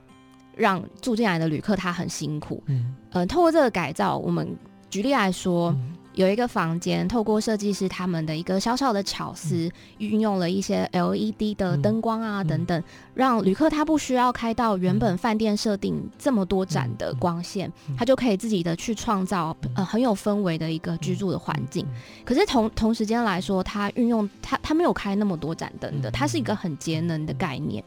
[0.55, 4.57] 让住进来的旅客他很辛苦，嗯，呃，透过这个改造，我们
[4.89, 5.69] 举例来说。
[5.69, 21.85] 嗯有一个房间，透过设计师他们的一个小小的巧思，运、嗯、用了一些 LED 的灯光啊、嗯、等等，让旅客他不需要开到原本饭店设定这么多盏的光线，嗯、他就可以自己的去创造呃很有氛围的一个居住的环境。
[22.25, 27.83] 可是同同时间来说，他运用他他没有开那么多盏灯的，它是一个很节能的概念。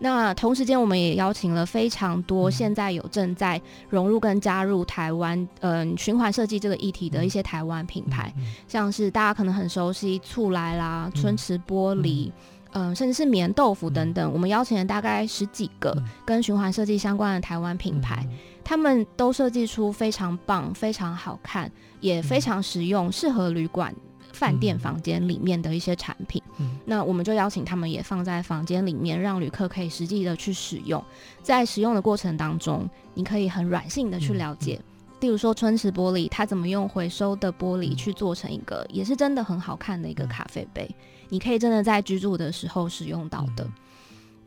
[0.00, 8.32] 那同时间，我们也邀请了非常多现在有正在融入跟加入台湾嗯、呃、循环设计这个议题的一些台湾品牌，
[8.68, 12.30] 像是大家可能很熟悉醋来啦、春池玻璃，
[12.72, 14.32] 嗯、呃，甚至是棉豆腐等等。
[14.32, 18.24] 我们邀请了大概十几个跟循环设计相关的台湾品牌，
[18.62, 23.92] 他们都设计出非常棒、非常好看，也非常实用，适合旅馆。
[24.38, 31.04] 饭店房间里面的一些产品，嗯、那我们就邀请他们也放在房间里面，让旅客可以实际的去使用。
[31.42, 40.88] 在使用的过程当中，你可以很软性的去了解，嗯、例如说春池玻璃，它怎么用回收的玻璃去做成一个，也是真的很好看的一个咖啡杯，
[41.28, 43.64] 你可以真的在居住的时候使用到的。
[43.64, 43.72] 嗯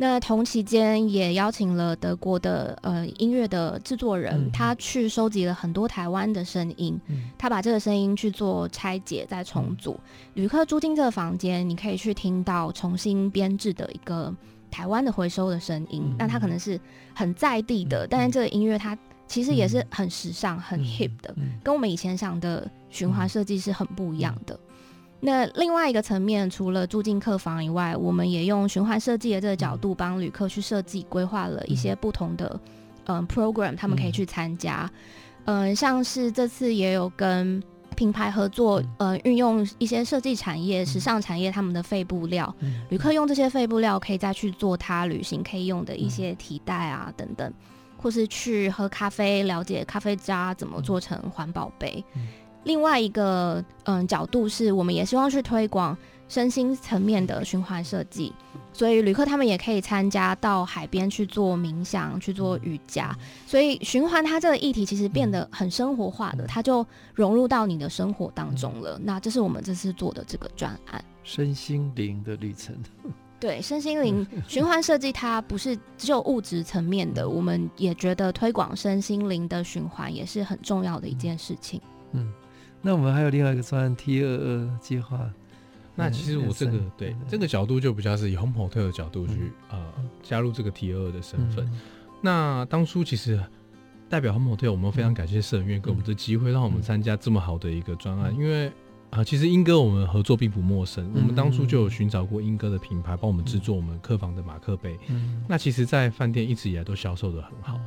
[0.01, 9.91] 那同期间也邀请了德国的呃音乐的制作人，嗯、他去收集了很多台湾的声音，嗯、他把这个声音去做拆解再重组。
[9.91, 14.35] 嗯、旅客住进这个房间，你可以去听到重新编制的一个
[14.71, 16.15] 台湾的回收的声音。
[16.17, 16.81] 那、嗯、他可能是
[17.13, 18.97] 很在地的，嗯、但是这个音乐它
[19.27, 21.43] 其实也是很时尚、嗯、很 hip 的，嗯。
[21.43, 24.59] 嗯、跟我们以前想的循环设计是很不一样的。
[25.23, 32.59] 那另外一个层面，除了住进客房以外，我们也用循环设计的这个角度，帮旅客去设计规划了一些不同的
[33.05, 34.89] 嗯、呃、program，他们可以去参加。
[35.45, 37.61] 嗯、呃，像是这次也有跟
[37.95, 42.51] 品牌合作，呃，运用一些设计产业、时尚产业他们的废布料，
[42.89, 47.53] 旅客用这些废布料可以再去做他旅行可以用的一些提袋啊等等，
[47.95, 52.03] 或是去喝咖啡，了解咖啡渣怎么做成环保杯。
[52.63, 55.97] 另外一个嗯角度是我们也希望去推广
[56.27, 58.31] 身心层面的循环设计，
[58.71, 63.13] 所以旅客他们也可以参加到海边去做冥想、去做瑜伽。
[63.45, 68.97] 所以循环它这个议题其实变得很生活化的，它就融入到你的生活当中了。
[69.03, 72.73] 那这是我们这次做的这个专案，身心灵的旅程。
[73.37, 81.81] 对，身心灵 循环设计它不是只有物质层面的，我们也觉得推广身心灵的循环也是很重要的一件事情。
[82.13, 82.31] 嗯。
[82.81, 85.29] 那我们还有另外一个专案 T 二二计划，
[85.95, 89.79] 那其实我这个对这个角度就比较是以 Home Hotel 的角度去呃
[90.23, 91.69] 加入这个 T 二二的身份。
[92.21, 93.39] 那当初其实
[94.09, 98.33] 代表 Home Hotel，我们非常感谢社员给我们这机会，让我们参加这么好的一个专案。
[98.35, 98.71] 因为
[99.11, 104.97] 啊，其实英哥我们合作并不陌生，我们当初就有寻找过英哥的品牌帮我们制作我们客房的马克杯。
[105.09, 107.79] 嗯那其实，在饭店一直以来都销售的很好，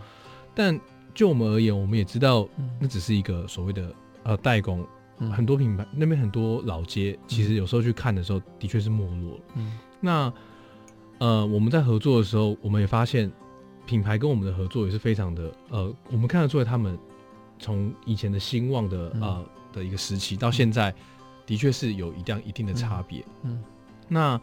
[0.55, 0.78] 但
[1.14, 2.47] 就我们而言，我们也知道
[2.78, 3.92] 那只是一个所谓的。
[4.25, 4.85] 呃，代工，
[5.33, 9.41] 很多品牌那边很多老街，其实有时候去看的时候，的确是没落了。
[9.55, 10.33] 嗯，那
[11.18, 13.31] 呃，我们在合作的时候，我们也发现
[13.87, 16.99] 品牌跟我们的合作也是非常的呃，我们看得出来他们
[17.59, 20.93] 从以前的兴旺的呃的一个时期到现在，
[21.47, 23.25] 的确是有一定一定的差别。
[23.43, 23.62] 嗯，
[24.09, 24.41] 那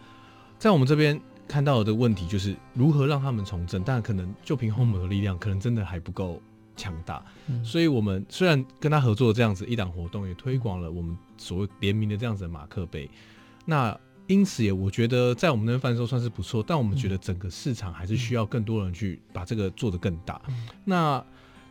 [0.57, 6.39] 在我们这边看到的问题就是如何让他们重振，但可能就凭 Home 的力量，可能真的还不够。
[6.75, 7.23] 强大，
[7.63, 13.09] 所以我们虽然跟他合作这样子一档活动，也推广了我们所谓联名的这样子的马克杯。
[13.65, 13.97] 那
[14.27, 20.41] 因此也我觉得在我们那边贩售算是不错，但我们觉得整个市场还是需要更多人去把这个做得更大。
[20.85, 21.23] 那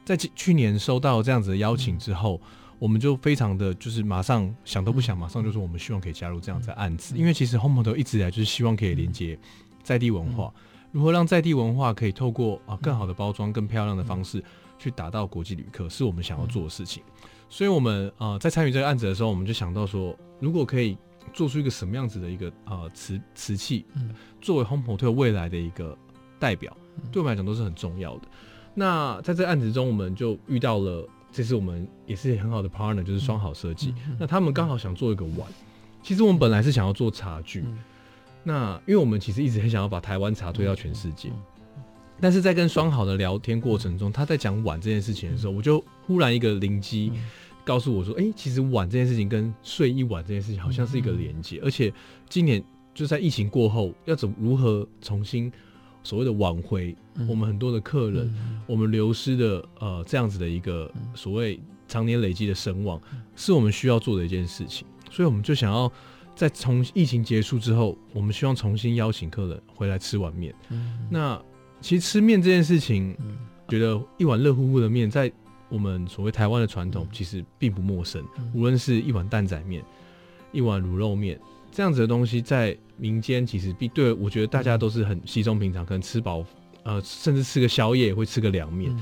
[0.05, 2.41] 在去年收到这样子的邀请之后，
[2.79, 9.39] 我们就非常的就是马上想都不想，马上就说我们希望可以加入这样子的案子，因为其实 Home Hotel 一直以来就是希望可以连接
[9.83, 10.53] 在地文化，
[10.93, 14.43] 如何让在地文化可以透过啊更好的包装、更漂亮的方式。
[14.81, 17.03] 去打到国际旅客是我们想要做的事情，
[17.51, 20.97] 所以我们呃在参与这个案子的时候，我们就想到说，如果可以
[21.35, 23.85] 做出一个什么样子的一个呃瓷瓷器，
[24.41, 25.97] 作为 Home Hotel 未来的一个
[26.39, 26.75] 代表，
[27.13, 28.23] 对我们来讲都是很重要的。
[28.73, 33.95] 那在这个案子中，我们就遇到了，这是我们也是很好的 partner，就是双好设计。
[34.19, 35.47] 那他们刚好想做一个碗，
[36.03, 37.65] 其实我们本来是想要做茶具，
[38.43, 41.31] 那因为我们其实一直很想要把台湾茶推到全世界。
[42.21, 47.13] 但是在跟双好的聊天过程中，他在讲碗这件事情的时候，我就忽然一个灵机，
[47.65, 51.93] 告诉我说：“哎，其实碗这件事情跟睡一晚这件事情好像是一个连接，而且
[52.29, 52.63] 今年
[52.95, 55.51] 就在疫情过后，要怎如何重新
[56.03, 56.97] 所谓的挽回
[57.29, 58.35] 我们很多的客人，
[58.67, 63.01] 我们流失的呃这样子的一个所谓常年累积的声望，
[63.37, 64.87] 是我们需要做的一件事情。
[65.11, 65.91] 所以我们就想要
[66.35, 70.55] 在从疫情结束之后，我们希望重新邀请客人回来吃碗面。
[71.11, 71.41] 那
[71.81, 73.17] 其实吃面这件事情，
[73.69, 75.31] 觉得一碗热乎乎的面，在
[75.69, 78.23] 我们所谓台湾的传统，其实并不陌生。
[78.55, 79.83] 无论是一碗蛋仔面，
[80.53, 81.41] 一碗卤肉面，
[81.73, 86.45] 这样子的东西，在民间其实必对，我觉得大家都是很稀松平常，可能吃饱，
[86.83, 88.95] 呃，甚至吃个宵夜也会吃个凉面。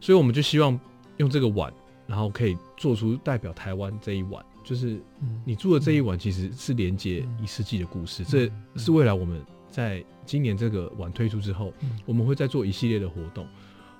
[0.00, 0.78] 所以我们就希望
[1.18, 1.72] 用这个碗，
[2.06, 5.00] 然后可以做出代表台湾这一碗，就是
[5.44, 9.40] 你做的这一碗，其实是连接一世纪的故事，这是未来我们。
[9.78, 11.72] 在今年这个碗推出之后，
[12.04, 13.46] 我们会再做一系列的活动。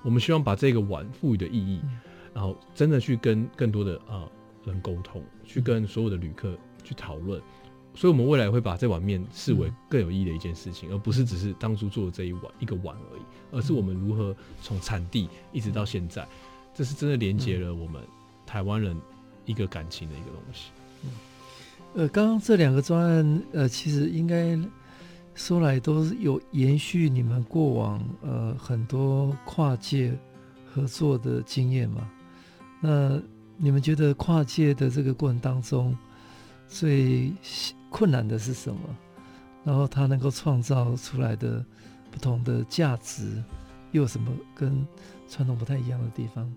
[0.02, 1.80] 我们希望把这个碗赋予的意义，
[2.34, 4.30] 然后真的去跟更多的啊、呃、
[4.64, 7.40] 人沟通，去跟所有的旅客去讨论。
[7.94, 13.22] 所以，我们未来会把这碗面视为更有意义的一件事情，而不是只是当初做的这一碗一个碗而已，
[13.52, 16.26] 而是我们如何从产地一直到现在，
[16.74, 18.02] 这是真的连接了我们
[18.44, 19.00] 台湾人
[19.44, 20.72] 一个感情的一个东西。
[21.94, 24.58] 呃，刚刚这两个专案，呃，其实应该。
[25.38, 30.12] 说来都是有延续你们过往呃很多跨界
[30.66, 32.10] 合作的经验嘛？
[32.80, 33.22] 那
[33.56, 35.96] 你们觉得跨界的这个过程当中
[36.66, 37.32] 最
[37.88, 38.80] 困难的是什么？
[39.64, 41.64] 然后它能够创造出来的
[42.10, 43.42] 不同的价值
[43.92, 44.84] 又有什么跟
[45.28, 46.52] 传统不太一样的地方？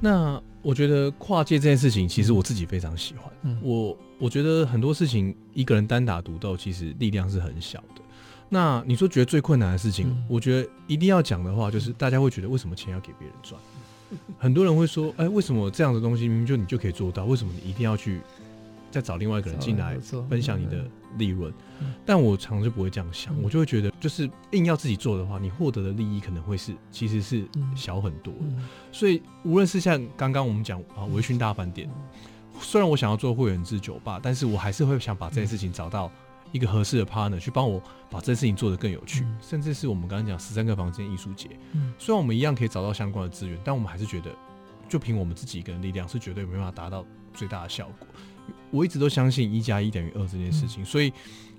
[0.00, 3.32] 嗯，那我觉得跨界这件事情，其实我自己非常喜欢。
[3.42, 3.96] 嗯，我。
[4.18, 8.00] 我觉得很多事情一个人单打独斗，其实力量是很小的。
[8.48, 13.60] 那你说觉得最困难的事情，我觉得一定要讲的话，就是大家会觉得为什么钱要给别人赚？
[14.38, 17.26] 很多人会说，哎，为什么这样的东西明明就你就可以做到？
[17.26, 18.22] 为什么你一定要去
[18.96, 19.98] 再找另外一个人进来
[20.30, 20.88] 分享你的
[21.18, 21.52] 利润。
[22.06, 28.32] 但我常常就不会这样想，我就会觉得，就是硬要自己做的话，你获得的利益可能会是其实是小很多。
[28.90, 31.90] 所以无论是像刚刚我们讲啊，微醺大饭店，
[32.58, 36.10] 虽然我想要做会员制酒吧，但是我还是会想把这件事情找到
[36.52, 37.78] 一个合适的 partner 去帮我
[38.08, 41.50] 把这件事情做得更有趣，甚至是我们刚刚讲十三个房间艺术节，
[41.98, 44.30] 虽然我们一样可以找到相关的资源，但我们还是觉得，
[44.88, 48.08] 就凭我们自己一个人力量是绝对没办法达到最大的效果。
[48.70, 51.12] 我一直都相信一加一等于二这件事情，所以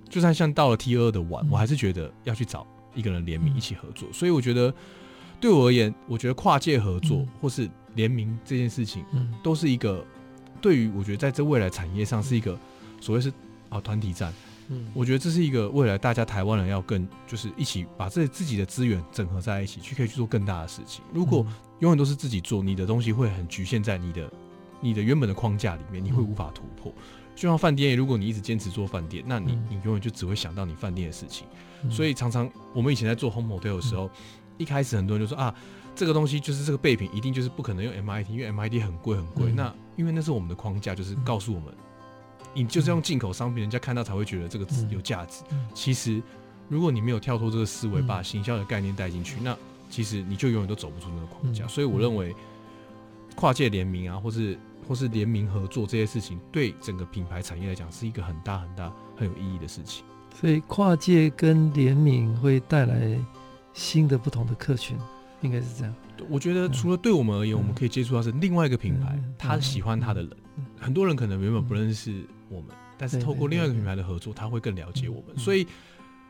[0.09, 2.65] 就算像到了 T 二的晚，我还是觉得要去找
[2.95, 4.07] 一个人联名一起合作。
[4.11, 4.73] 所以我觉得
[5.39, 9.05] 对我而言，我觉得跨界合作或是联名这件事情，
[9.43, 10.05] 都是一个
[10.61, 12.57] 对于我觉得在这未来产业上是一个
[12.99, 13.31] 所谓是
[13.69, 14.33] 啊团体战。
[14.69, 21.01] 嗯，我觉得这是一个未来大家台湾人要更就是一起把这自己的资源整合在一起，去可以去做更大的事情。
[21.13, 21.45] 如果
[21.79, 24.29] 永远都是自己做，你的东西会很局限在你的
[24.79, 26.93] 你的原本的框架里面，你会无法突破。
[27.35, 31.45] 就像饭店，如果你一直坚持做饭店，那你你永远就只会想到你饭店的事情。
[31.89, 34.09] 所以常常我们以前在做 home hotel 的时候，
[34.57, 35.53] 一开始很多人就说啊，
[35.95, 39.51] 这个东西就是这个备品一定就是不可能用 MIT，因为 MIT 很贵很贵。
[39.51, 41.71] 那因为那是我们的框架，就是告诉我们。
[42.53, 45.43] 你就是用进口商品，人家看到才会觉得这个有价值。
[45.75, 46.19] 其实，
[46.67, 49.55] 如果你没有跳脱这个思维，把行销的概念带进去，那
[49.91, 51.67] 其实你就永远都走不出那个框架。
[51.67, 52.35] 所以，我认为
[53.35, 54.57] 跨界联名啊，或是
[54.87, 60.05] 或是联名合作这些事情，对整个品牌产业来讲，是一个很大很大很有意义的事情。
[60.39, 63.17] 所以，跨界跟联名会带来
[63.73, 64.95] 新的不同的客群，
[65.41, 65.93] 应该是这样。
[66.29, 70.31] 我觉得，除了对我们而言，我们可以接触到是另外一个品牌，他喜欢他的人。
[70.79, 75.37] 很多人可能原本不认识我们，但是透过另外一个品牌的合作，他会更了解我们。
[75.37, 75.67] 所以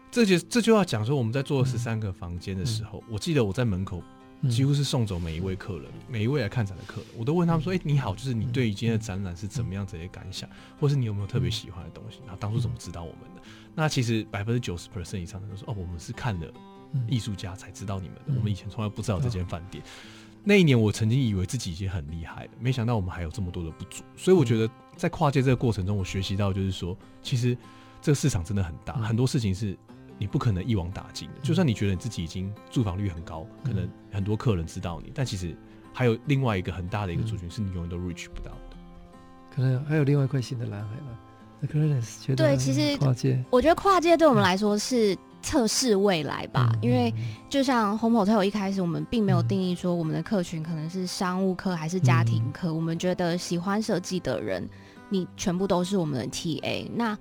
[0.09, 4.01] 这就这就要讲说，我们在做十三个房间的时候，我记得我在门口
[4.49, 12.19] 几乎是送走每一位客人，每一位来看展的客人，我都问他们说：“哎，你好，就是你对于今天的展览是怎么样这些感想，或是你有没有特别喜欢的东西？
[12.25, 13.41] 然后当初怎么知道我们的？”
[13.73, 16.47] 那其实百分之九十 percent 以上的都说：“哦，我们是看了
[17.07, 19.83] 艺术家才知道你们的，我们以前从来不知道这间饭店。”
[20.43, 24.01] 那一年，我曾经以为自己已经很厉害了，没想到我们还有这么多的不足。
[24.15, 27.57] 所以我觉得，在跨界这个过程中，我学习到就是说，其实
[28.01, 29.77] 这个市场真的很大，很多事情是
[30.17, 31.41] 你不可能一网打尽的。
[31.41, 35.55] 就算你觉得你自己已经住房率很高，可能很多客人知道你，但其实
[35.93, 38.77] 还有另外一个很大的一个族群是你永远都 reach 不到的。
[39.55, 41.19] 可能还有另外一块新的蓝海吧。
[41.59, 45.17] 那可能觉得对，其实跨界，我觉得跨界对我们来说是。
[45.39, 47.13] 测试未来吧，因为
[47.47, 52.73] 就像 Home Hotel 一开始，我们并没有定义说我们的客群可能是商务客还是家庭客。
[52.73, 54.67] 我们觉得喜欢设计的人，
[55.09, 56.89] 你全部都是我们的 TA。
[56.95, 57.17] 那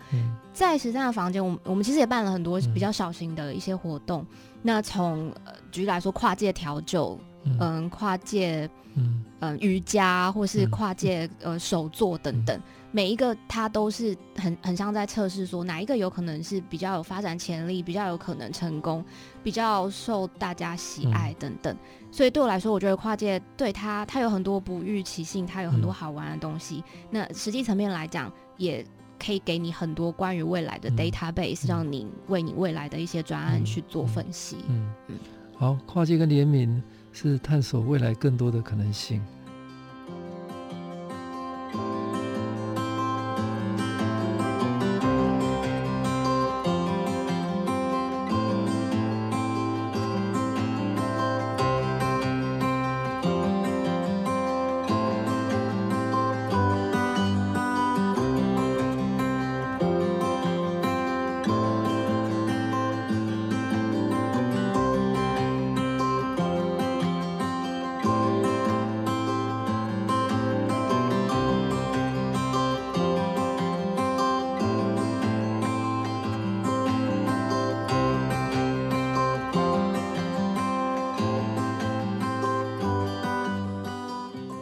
[0.53, 4.25] 在十三的房间，我们我们其实也办了很多比较小型的一些活动。
[4.63, 7.19] 那从呃举例来说，跨界调酒，
[7.61, 12.61] 嗯，跨界，嗯，瑜伽，或是跨界呃手作等等。
[12.97, 19.05] 每一个它都是很很像在测试，说哪一个有可能是比较有发展潜力，比较有可能成功，
[19.45, 21.77] 比较受大家喜爱等等。
[22.11, 26.83] 所以对我来说，我觉得跨界对它它有很多不预期性，它有很多好玩的东西。
[27.11, 28.83] 那实际层面来讲，也
[29.23, 34.57] 可以给你很多关于未来的 database，让你为你未来的一些专案去做分析。
[34.71, 35.19] 嗯嗯。
[35.55, 36.83] 好，跨界跟联名
[37.13, 39.23] 是探索未来更多的可能性。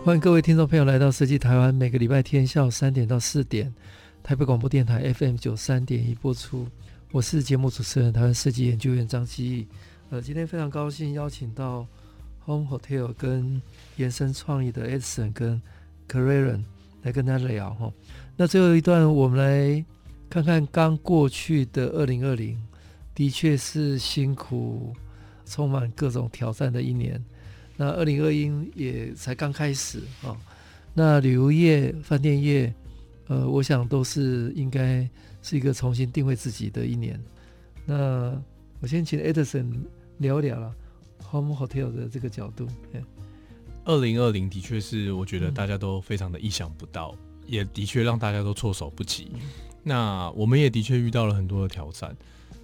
[0.04, 3.74] 欢迎各位听众朋友来到设计台湾，每个礼拜天下午三点到四点，
[4.22, 6.68] 台北广播电台 FM 九三点一播出。
[7.10, 9.66] 我是节目主持人，台湾设计研究院张基义。
[10.10, 11.86] 呃，今天非常高兴邀请到
[12.44, 13.62] Home Hotel 跟
[13.96, 15.62] 延伸创意的 Edson 跟
[16.06, 16.62] Carrera
[17.00, 17.90] 来跟大家聊哈。
[18.36, 19.82] 那最后一段，我们来
[20.28, 22.62] 看看刚过去的二零二零，
[23.14, 24.94] 的确是辛苦、
[25.46, 27.24] 充满各种挑战的一年。
[27.76, 30.36] 那二零二一也才刚开始啊、哦，
[30.94, 32.72] 那旅游业、饭店业，
[33.26, 35.08] 呃，我想都是应该
[35.42, 37.20] 是一个重新定位自己的一年。
[37.84, 38.32] 那
[38.80, 39.66] 我先请 Edison
[40.18, 40.74] 聊聊了
[41.30, 42.68] Home Hotel 的这个角度。
[43.84, 47.14] 二零二零的确是我觉得大家都非常的意想不到，
[47.46, 49.32] 也的确让大家都措手不及。
[49.82, 52.16] 那我们也的确遇到了很多的挑战。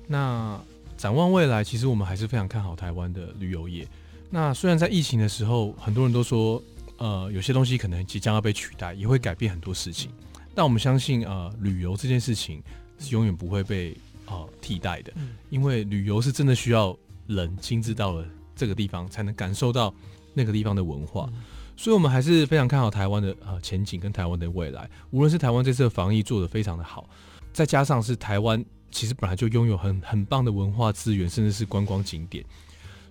[0.07, 0.59] 那
[0.97, 3.87] 展望未来，其实我们还是非常看好台湾的旅游业。
[4.31, 6.63] 那虽然在疫情的时候，很多人都说，
[6.99, 10.11] 呃，有些东西可能即将要被取代，也会改变很多事情。
[10.55, 12.63] 但我们相信，呃，旅游这件事情
[12.99, 15.13] 是永远不会被呃替代的，
[15.49, 18.25] 因为旅游是真的需要人亲自到了
[18.55, 19.93] 这个地方，才能感受到
[20.33, 21.29] 那个地方的文化。
[21.77, 24.89] 所以，我们还是非常看好台湾的呃前景跟台湾的未来。
[25.11, 27.09] 无论是台湾这次的防疫做得非常的好，
[27.53, 28.65] 再加上是台湾。
[28.93, 32.45] 其实本来就拥有很很棒的文化资源，甚至是观光景点，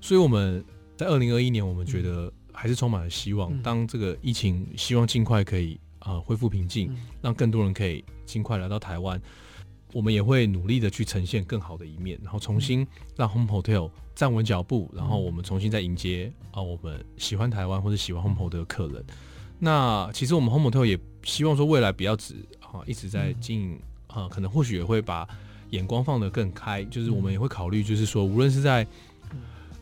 [0.02, 0.62] 所以我们
[1.00, 3.58] 在二零二一年，我们觉得还是充满了希望。
[3.62, 9.18] 当这个疫情希望尽快可以啊、呃、恢复平静，让更多人可以尽快来到台湾，
[9.94, 12.86] 我们也会努力的去呈现更好的一面，然后重新
[13.16, 19.02] 让 Home Hotel 站稳脚步，然后我们重新再迎接啊我们喜欢台湾或者喜欢 Home Hotel 的客人。
[19.58, 25.26] 那其实我们 Home Hotel 也希望说未来不要只啊一直在经营啊，可能或许也会把。
[25.72, 28.84] 眼光放得更开，就是我们也会考虑，就是说，无论是在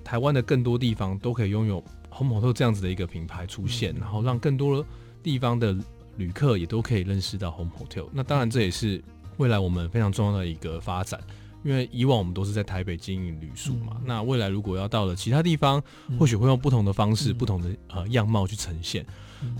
[0.08, 4.86] 台湾的更多地方，都可以拥有 Home Hotel 这样子的一个品牌出现，然后让更多
[5.22, 5.76] 地方的
[6.16, 8.08] 旅客也都可以认识到 Home Hotel。
[8.14, 9.04] 那当然，这也是
[9.36, 11.20] 未来我们非常重要的一个发展，
[11.62, 14.00] 因为以往我们都是在台北经营旅宿嘛。
[14.06, 15.84] 那未来如果要到了其他地方，
[16.18, 19.06] 或许会用不同的方式、不同的呃样貌去呈现，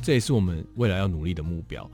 [0.02, 1.90] 这也是我们未来要努力的目标。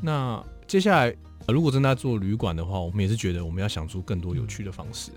[0.00, 1.12] 那接下来。
[1.50, 5.10] 如果真的要做旅馆的话，我们也是觉得我们要想出更多有趣的方式。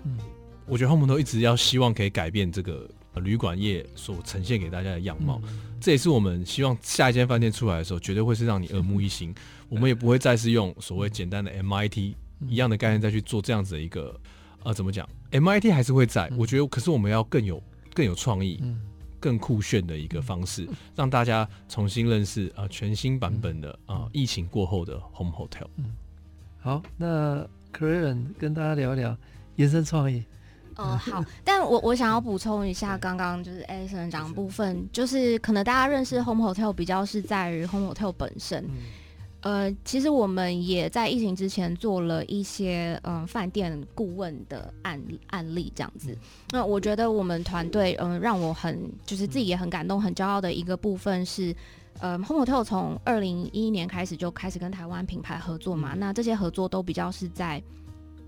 [0.66, 5.40] 嗯，我觉得 Home 都一直要希望可以改变这个旅馆业所呈现给大家的样貌。
[5.44, 9.30] 嗯，这也是我们希望下一间饭店出来的时候，绝对会是让你耳目一新。
[9.30, 9.34] 嗯，
[9.68, 12.14] 我们也不会再是用所谓简单的 MIT
[12.48, 14.18] 一样的概念再去做这样子的一个
[14.64, 17.62] 呃，怎么讲？MIT 还是会在，我觉得，可是我们要更有
[17.94, 18.62] 更有创意、
[19.18, 25.66] 更酷炫的一个方式，让大家重新认识啊，全新版本的啊，疫情过后的 Home Hotel。
[25.76, 25.86] 嗯
[26.60, 27.44] 好，那
[27.76, 29.16] Claren 跟大家聊一聊
[29.56, 30.22] 延伸创意。
[30.76, 38.64] 嗯， 好，但我我想要补充一下，刚刚就是 Edison 讲的部分，就是可能大家认识 Home Hotel 比较是在于 Home Hotel 本身。
[39.40, 46.16] 呃，其实我们也在疫情之前做了一些嗯饭店顾问的案案例这样子。
[46.50, 51.54] 那我觉得我们团队嗯让我很就是自己也很感动、很骄傲的一个部分是。
[52.00, 57.62] 呃，Home Hotel 从二零一一年开始就开始跟台湾品牌合作嘛，嗯、那这些合作都比较是在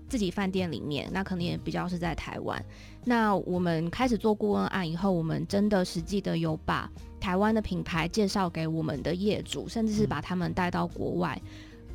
[0.07, 2.63] 自己饭店里面，那可能也比较是在台湾。
[3.03, 6.89] 那我们开始做顾问案以后，我们真的实际的有把
[7.19, 11.41] 台湾的品牌介绍给我们的业主，甚至是把他们带到国外。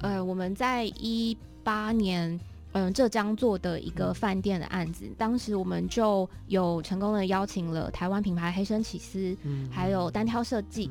[0.03, 2.39] 嗯、呃，我们在一八年，
[2.73, 10.91] 嗯、呃，浙江做的一个饭店的案子，当时我们就有成功的邀请了台湾品牌黑生起司，嗯、还有单挑设计。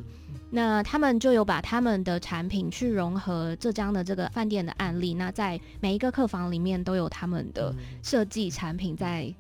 [0.51, 9.31] 那他们就有把他们的产品去融合浙江的这个饭店的案例，那在每一个客房里面都有他们的设计产品在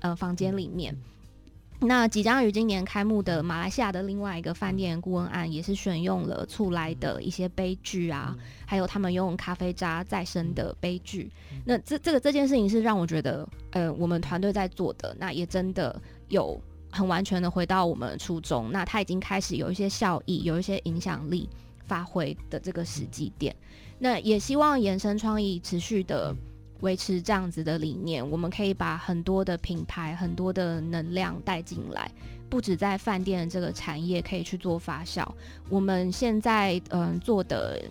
[0.00, 0.96] 呃房间里面。
[1.80, 11.30] 那即将于今年开幕的马来西亚的另外一个饭店顾问案，也是选用了厝内的一些杯具啊，还有他们用咖啡渣再生的杯具。
[11.64, 16.60] 那这这个这件事情是让我觉得，呃，我们团队在做的，那也真的有。
[16.88, 21.46] 很完全的回到我们初衷，那它已经开始有一些效益，有一些影响力
[21.84, 23.54] 发挥的这个时机点。
[23.98, 26.34] 那也希望延伸创意持续的
[26.80, 32.10] 维持这样子的理念，我们可以把很多的品牌、很多的能量带进来，
[32.48, 35.26] 不止在饭店这个产业可以去做发酵。
[35.70, 37.82] 我们现在嗯、做的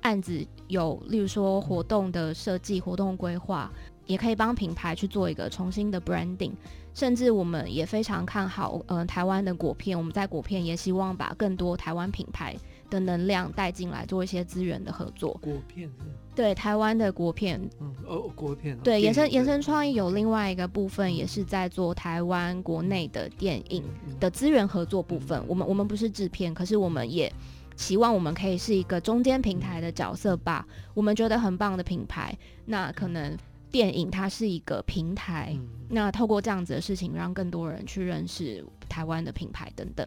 [0.00, 3.70] 案子有，例如说活动的设计、活动规划，
[4.06, 6.52] 也可以帮品牌去做一个重新的 branding。
[6.94, 9.96] 甚至我们也非常看好，嗯、台湾的果片。
[9.96, 12.54] 我们在果片也希望把更多台湾品牌
[12.92, 15.32] 的能量带进来，做一些资源的合作。
[15.40, 16.04] 国片是？
[16.34, 17.58] 对，台湾的国片。
[17.80, 18.76] 嗯，哦，果片。
[18.80, 23.82] 对，延伸延伸创意有另外一个部分，也是在做台湾国内的电影
[24.20, 25.42] 的资源合作部分。
[25.48, 27.32] 我们我们不是制片，可是我们也
[27.76, 30.66] 希望我们可以是一个中间平台的角色吧。
[30.92, 32.36] 我们觉得很棒的品牌，
[32.66, 33.34] 那可能。
[33.72, 40.06] 电影它是一个平台，嗯、那透过这样子的事情，让更多人去认识台湾的品牌等等。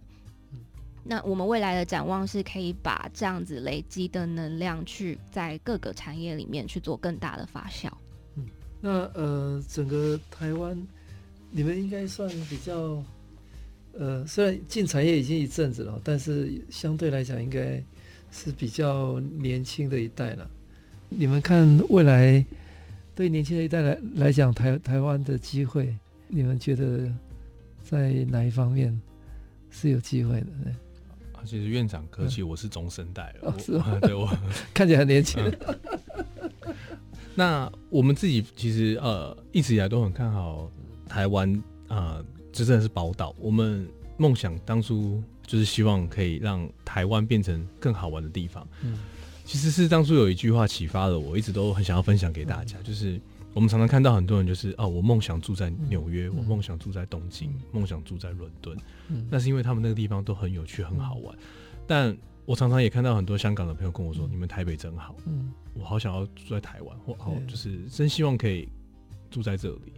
[1.08, 7.88] 那我们未来的展望是可以把这样子累积的能量，去在各个产业里面去做更大的发酵。
[8.36, 8.46] 嗯，
[8.82, 10.76] 那呃，整个台湾，
[11.52, 13.04] 你们应该算比较，
[13.94, 17.82] 呃，虽然进产业已经一阵子了，但是相对来讲，应该
[18.32, 20.50] 是比较年轻的一代了。
[21.10, 22.44] 你们看未来？
[23.14, 25.96] 对年轻的一代来来讲，台台湾的机会，
[26.28, 27.10] 你们觉得
[27.82, 29.00] 在哪一方面
[29.70, 30.48] 是有机会的？
[30.48, 30.76] 呢
[31.46, 33.52] 其实院长客气，我是中生代了。
[33.52, 34.00] 哦、是吗？
[34.02, 34.28] 对我
[34.74, 35.44] 看起来很年轻。
[35.44, 36.76] 嗯、
[37.36, 40.72] 那我们自己其实呃一直以来都很看好
[41.08, 41.52] 台湾
[41.88, 43.36] 啊，这、呃、真的是宝岛。
[43.40, 43.88] 我们
[44.18, 48.68] 梦想当初就是希望可以让台湾变成更好玩的地方。
[48.82, 49.00] 嗯，
[49.46, 53.22] 其实是当初有一句话启发了我，一直都很想要分享给大家，嗯、就是。
[53.56, 58.78] 我们常常看到很多人就是哦，我梦想住在纽约，嗯、我梦想住在东京，梦、嗯、想住在伦敦。
[59.08, 61.34] 嗯，那是因为他们那个地方都很有趣，很好玩。
[61.38, 61.40] 嗯、
[61.88, 68.68] 但我常常也看到很多香港的朋友跟我说：“嗯、你们台北真好。”嗯，我好想要住在台湾，或好，就是真希望可以
[69.32, 69.94] 住在这里。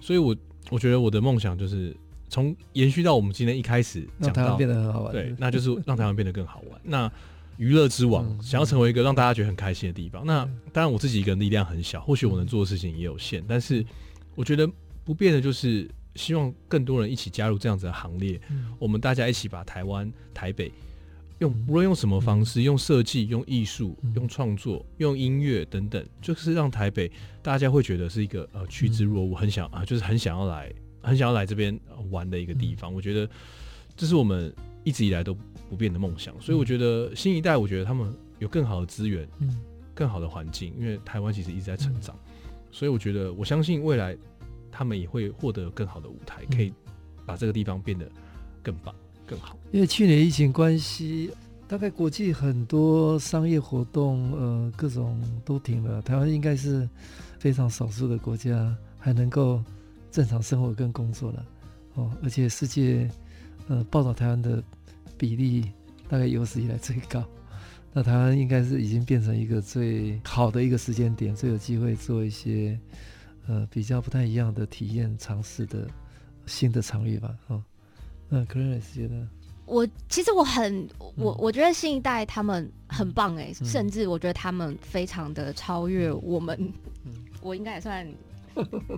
[0.00, 0.34] 所以我
[0.70, 1.94] 我觉得我的梦想就是
[2.30, 5.12] 从延续到我们今天一开始讲到，让台湾变得很好玩。
[5.12, 6.80] 对，那就是让台湾变得更好玩。
[6.82, 7.12] 那
[7.62, 10.26] 娱乐之王，想要成为一个让大家觉得很开心的地方。
[10.26, 13.40] 那当然，我自己一个人力量很小，或许我能做的事情也有限。
[13.46, 13.86] 但是，
[14.34, 14.68] 我觉得
[15.04, 18.40] 不变的就是希望更多人一起加入这样子的行列。
[18.80, 20.72] 我们大家一起把台湾、台北，
[21.38, 27.08] 用无论用什么方式，用设计、用艺术、用创作、用音乐等等，就是让台北
[27.42, 30.68] 大家会觉得是一个呃趋之若鹜，很想啊，就是很想要来，
[31.00, 31.78] 很想要来这边
[32.10, 32.92] 玩的一个地方。
[32.92, 33.30] 我觉得
[33.96, 34.52] 这是我们
[34.84, 35.36] 一直以来都。
[35.70, 39.58] 不变的梦想，所以我觉得新一代，我觉得他们有更好的资源，嗯，
[39.94, 44.14] 更好的环境，因为台湾其实一直在成长，嗯、所以我觉得我相信未来
[44.70, 46.70] 他们也会获得更好的舞台，可以
[47.24, 48.06] 把这个地方变得
[48.62, 48.94] 更棒、
[49.26, 49.56] 更好。
[49.70, 51.30] 因为去年疫情关系，
[51.66, 56.86] 大概国际很多商业活动，呃，各种都停了，台湾应该是
[57.38, 59.64] 非常少数的国家还能够
[60.10, 61.46] 正常生活跟工作了，
[61.94, 63.10] 哦，而且世界
[63.68, 64.62] 呃报道台湾的。
[65.18, 65.70] 比例
[66.08, 67.24] 大概有史以来最高，
[67.94, 72.76] 那台湾应该是已经变成一个最好的一个时间点，最有机会做一些
[73.46, 75.86] 呃比较不太一样的体验尝试的
[76.44, 77.36] 新的场域吧。
[77.46, 77.62] 哦，
[78.28, 79.24] 那 Clarence 觉得，
[79.64, 86.58] 我其实我很我我觉得新一代他们很棒哎，嗯、甚至我觉得他们非常的超越我们，
[87.04, 88.04] 嗯、 我应该也算，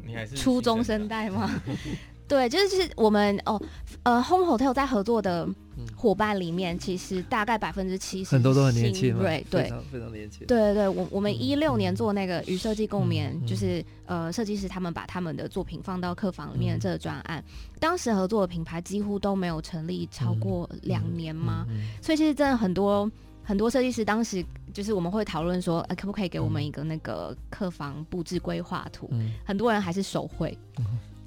[0.06, 1.50] 你还是初中生代吗？
[2.26, 3.60] 对，就是我们哦，
[4.02, 5.46] 呃，Home Hotel 在合作的
[5.94, 10.46] 伙伴里面，其实大概百分之七十很多都很年轻，对对，非常非常年轻。
[10.46, 17.44] 对对对，我我们一六年做那个与设计共眠，就是呃，设计师他们把他们的作品放到客房里面的这个专案，
[17.78, 21.66] 当时合作的品牌几乎都没有成立超过两年嘛，
[22.00, 23.10] 所以其实真的很多
[23.42, 29.10] 很多设计师当时就是我们会讨论说，呃，可不可以给我们一个那个客房布置规划图？
[29.44, 30.56] 很多人还是手绘。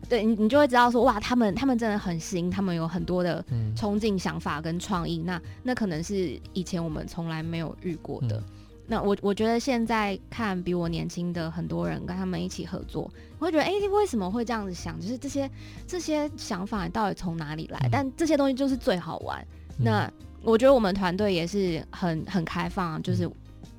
[0.10, 3.44] 对你，你就会知道说，哇，他们他们真的很新，他们有很多的
[3.76, 5.18] 冲劲、想法跟创意。
[5.20, 8.38] 嗯、那那可能是以前我们从来没有遇过的。
[8.38, 8.44] 嗯、
[8.88, 15.00] 那我我觉得现在看比我年轻的很多人跟他们一起合作，我会觉得，哎、欸，为什么会这样子想？
[15.00, 15.50] 就是这些
[15.86, 17.80] 这些想法到底从哪里来？
[17.84, 19.46] 嗯、但这些东西就是最好玩。
[19.80, 23.30] 嗯、那我觉得我们团队也是很很开放，就是。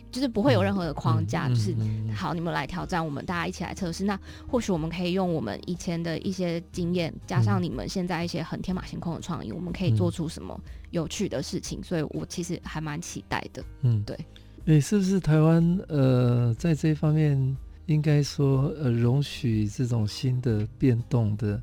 [0.08, 1.76] 嗯就是不会有任何的框架，嗯、就是
[2.14, 4.04] 好，你们来挑战，我们大家一起来测试。
[4.04, 10.58] 那或许我们可以用我们以前的一些经验，加上你们现在一些很天马行空的创意，我们可以做出什么
[10.90, 11.82] 有趣的事情。
[11.82, 13.62] 所以我其实还蛮期待的。
[13.82, 14.18] 嗯，对。
[14.64, 17.56] 诶，是不是台湾呃，在这一方面
[17.86, 21.62] 应该说呃，容许这种新的变动的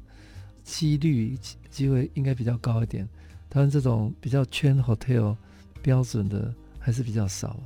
[0.63, 1.37] 几率
[1.69, 3.07] 机会应该比较高一点？
[3.49, 5.35] 台湾这种比较圈 hotel
[5.81, 7.59] 标准的还是比较少。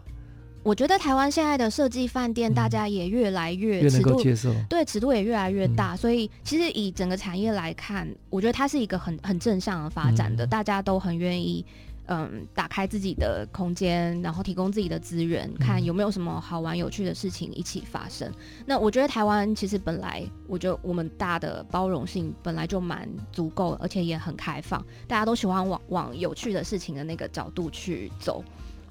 [0.62, 5.96] 我觉得台湾现在的设计饭店，大家也越来越越能够接受，对，尺度也越来越大。
[5.96, 10.46] 所以其实以整个产业来看，我觉得它是一个很很正向的发展的。
[10.46, 11.66] 大家都很愿意，
[12.08, 18.30] 嗯，打开自己的空间，然后提供自己的资源，看有没有什么好玩有趣的事情一起发生。
[18.66, 28.44] 那我觉得台湾其实本来，我觉得我们大的包容性本来就蛮足够，而且也很开放，大家都喜欢往往有趣的事情的那个角度去走，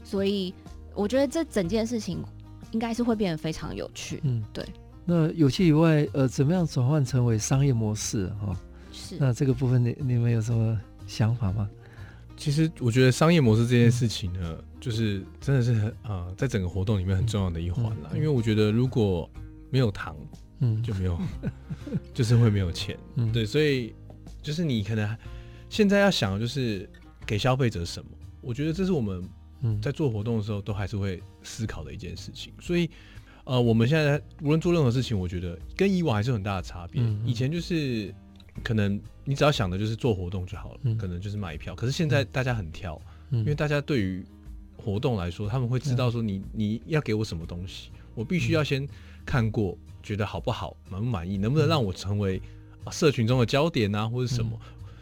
[0.03, 0.55] 所以。
[0.99, 2.18] 我觉得这整件事情
[2.72, 4.20] 应该是会变得非常有趣。
[4.24, 4.66] 嗯，对。
[5.05, 8.26] 那有趣以外，呃，怎么样转换成为商业模式？
[8.40, 8.57] 哈、哦，
[8.92, 9.16] 是。
[9.20, 10.76] 那这个部分你你们有什么
[11.07, 11.70] 想法吗？
[12.36, 18.11] 其实我觉得商业模式这件事情呢，嗯、就是真的是很啊、呃，在整个活动里面很重要的一环了。
[18.11, 19.30] 嗯嗯、因为我觉得如果
[19.70, 20.16] 没有糖，
[20.59, 21.16] 嗯，就没有，
[22.12, 22.99] 就是会没有钱。
[23.14, 23.46] 嗯，对。
[23.46, 23.94] 所以
[24.42, 25.16] 就是你可能
[25.70, 26.90] 现在要想的就是
[27.24, 28.11] 给消费者什么？
[28.40, 29.22] 我觉得这是我们。
[29.63, 32.53] 嗯，在做活动的时候，都还是会思考的一件事情。
[32.61, 32.89] 所以，
[33.45, 37.03] 呃，我们现在无论做任何事情，我觉得跟以往还是有很大的差别。
[37.03, 38.15] 嗯嗯、以前就是
[38.63, 41.75] 可能你只要想的就是做活动就好了，嗯、可能就是买票。
[41.75, 43.01] 可是现在大家很挑，
[43.31, 44.25] 嗯、因为大家对于
[44.77, 48.87] 活动来说，他们会知道说你你要给我什么东西，我必须要先
[49.27, 52.41] 看过，觉得好不好，满不满意，能不能让我成为
[52.91, 54.59] 社群中的焦点啊，或者什么。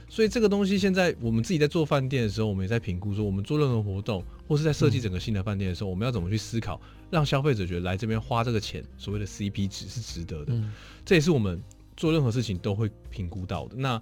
[0.09, 6.81] 所以这个东西现在我们自己在做饭店的时候，我们也在评估说，我们做任何活动或是在设计整个新的饭店的时候，嗯、我们要怎么去思考，
[7.11, 10.55] 让消费者觉得来这边花这个钱，所谓的 CP 值是值得的。
[10.55, 10.73] 嗯、
[11.05, 11.61] 这也是我们
[11.97, 13.77] 做任何事情都会评估到的。
[13.77, 14.01] 那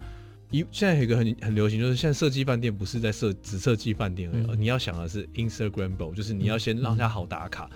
[0.51, 7.69] 一现在有一个很很流行，就是现在设计饭店不是在设只设计饭店而已，嗯、你要想的是 Instagrammable，就是你要先让它好打卡。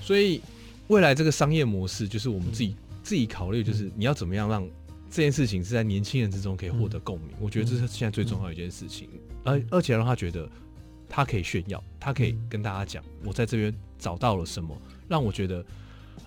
[0.00, 0.40] 所以
[0.88, 4.68] 未来这个商业模式，就是我们自己、嗯、自己考虑，就是你要怎么样让
[5.12, 7.28] 这件事情是在年轻人之中可以获得共鸣。
[7.32, 9.08] 嗯、我觉得这是现在最重要的一件事情，
[9.44, 10.48] 而、嗯、而且让他觉得
[11.08, 15.64] 他可以炫耀，他可以跟大家讲，我在这边找到了什么，让我觉得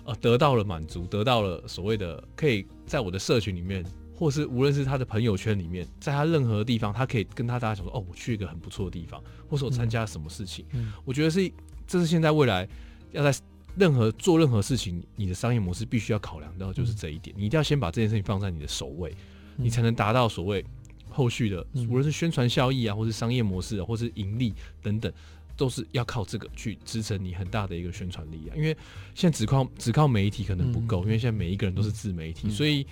[0.04, 3.84] 呃得到了满足，得到了所谓的可以在我的社群里面。
[4.18, 10.64] 或是无论是他的朋友圈里面，在他任何地方，他可以跟他大家讲说：“哦，我去一个很不错的地方，或是我参加了什么事情。
[10.72, 11.52] 嗯”嗯、我觉得是
[11.86, 12.66] 这是现在未来
[13.12, 13.38] 要在
[13.76, 17.36] 任何做任何事情，你的商业模式必须要考量到就是这一点。
[17.36, 19.14] 嗯、你一定要先把这件事情放在你的首位，
[19.58, 20.64] 嗯、你才能达到所谓
[21.08, 25.12] 后续的，嗯、无论是宣传效益啊，或是商业模式啊，或是盈利等等，
[25.56, 28.56] 都是要靠这个去支撑你很大的一个宣传力啊。
[28.56, 28.76] 因为
[29.14, 32.86] 现在只靠只靠媒体可能不够，嗯、因为现在每一个人都是自媒体，嗯、所以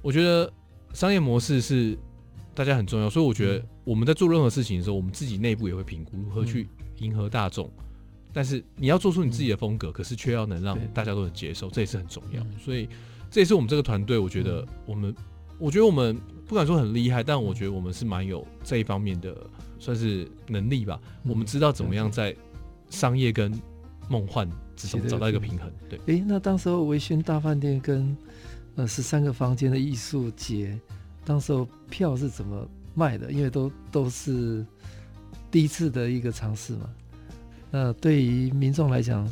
[0.00, 0.52] 我觉得。
[0.94, 1.98] 商业模式是
[2.54, 6.68] 大家很重要，所以我觉得我们在做任何事情的时候，我们自己内部也会评估如何去
[6.98, 7.72] 迎合大众。
[8.32, 12.42] 但是你要做出你自己的风格，可是却要能让大家都能接受，这也是很重要。
[12.64, 12.88] 所以
[13.30, 15.14] 这也是我们这个团队，我觉得我们，
[15.58, 19.36] 我觉得我们不敢说很厉害，但我觉得我们是蛮有这一方面的
[19.78, 21.00] 算是能力吧。
[21.24, 22.34] 我们知道怎么样在
[22.90, 23.52] 商业跟
[24.08, 25.70] 梦幻之间找到一个平衡。
[25.88, 28.16] 对，诶，那当时候微醺大饭店跟。
[28.74, 30.80] 呃，十三个房间的艺术节，
[31.26, 33.30] 当时候票是怎么卖的？
[33.30, 34.64] 因为都都是
[35.50, 36.88] 第一次的一个尝试嘛。
[37.72, 39.26] 那对于民众来讲，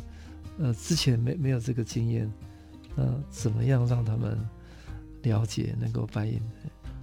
[0.57, 2.29] 呃，之前没没有这个经验，
[2.95, 4.37] 那怎么样让他们
[5.21, 6.41] 了解，能够反映？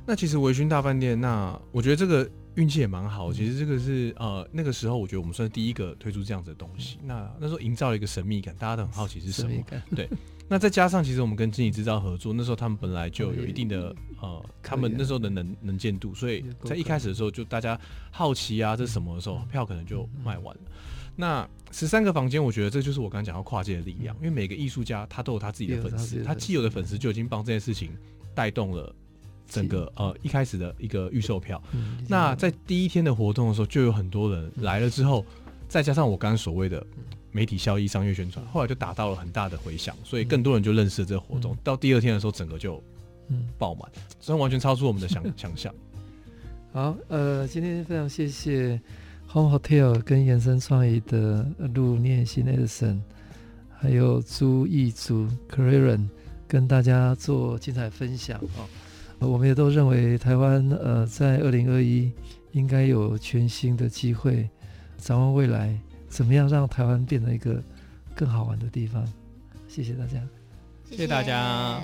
[0.05, 3.33] 那其实维醺大饭店，那我觉得这个运气也蛮好。
[3.33, 6.99] 其实这个是呃，那个时候我觉得我们算是第一个推出这样子的东西。
[7.05, 9.53] 那那时候营造了一个神秘感，大家都很好奇是什么？
[9.95, 10.09] 对。
[10.49, 17.79] 那再加上，其实我们跟经济制造合作，那时候他们本来就有一定的呃，他们那时候的能能见度，所以在一开始的时候，就大家
[18.11, 20.61] 好奇啊，这是什么的时候，票可能就卖完了。
[21.21, 27.91] 那十三个房间，我觉得这就是我刚刚讲到跨界的力量，因为每个艺术家他都有他自己的粉丝，他既有的粉丝就已经帮这件事情
[28.35, 28.95] 带动了
[29.49, 31.61] 整个呃一开始的一个预售票。
[32.07, 35.27] 那在第一天的活动的时候，就有很多人来了之后，
[35.69, 36.87] 再加上我刚刚所谓的。
[37.31, 41.53] 媒体效益、商业宣传，后来就达到了很大的回响，所以更多人就认识了这个活动。
[41.53, 42.83] 嗯、到第二天的时候，整个就
[43.59, 43.83] 爆满，
[44.19, 45.73] 所以、嗯、完全超出我们的想 想象。
[46.73, 48.81] 好，呃，今天非常谢谢
[49.31, 52.99] Home Hotel 跟延伸创意的陆念心 Edison，
[53.79, 56.09] 还有朱义筑 Claren
[56.47, 58.65] 跟大家做精彩分享啊、
[59.19, 59.29] 哦！
[59.29, 62.11] 我们也都认为台湾呃，在二零二一
[62.53, 64.49] 应该有全新的机会，
[64.97, 65.79] 展望未来。
[66.09, 67.63] 怎么样让台湾变成一个
[68.15, 69.07] 更好玩的地方？
[69.69, 70.23] 谢谢大家，
[70.89, 71.83] 谢谢大家。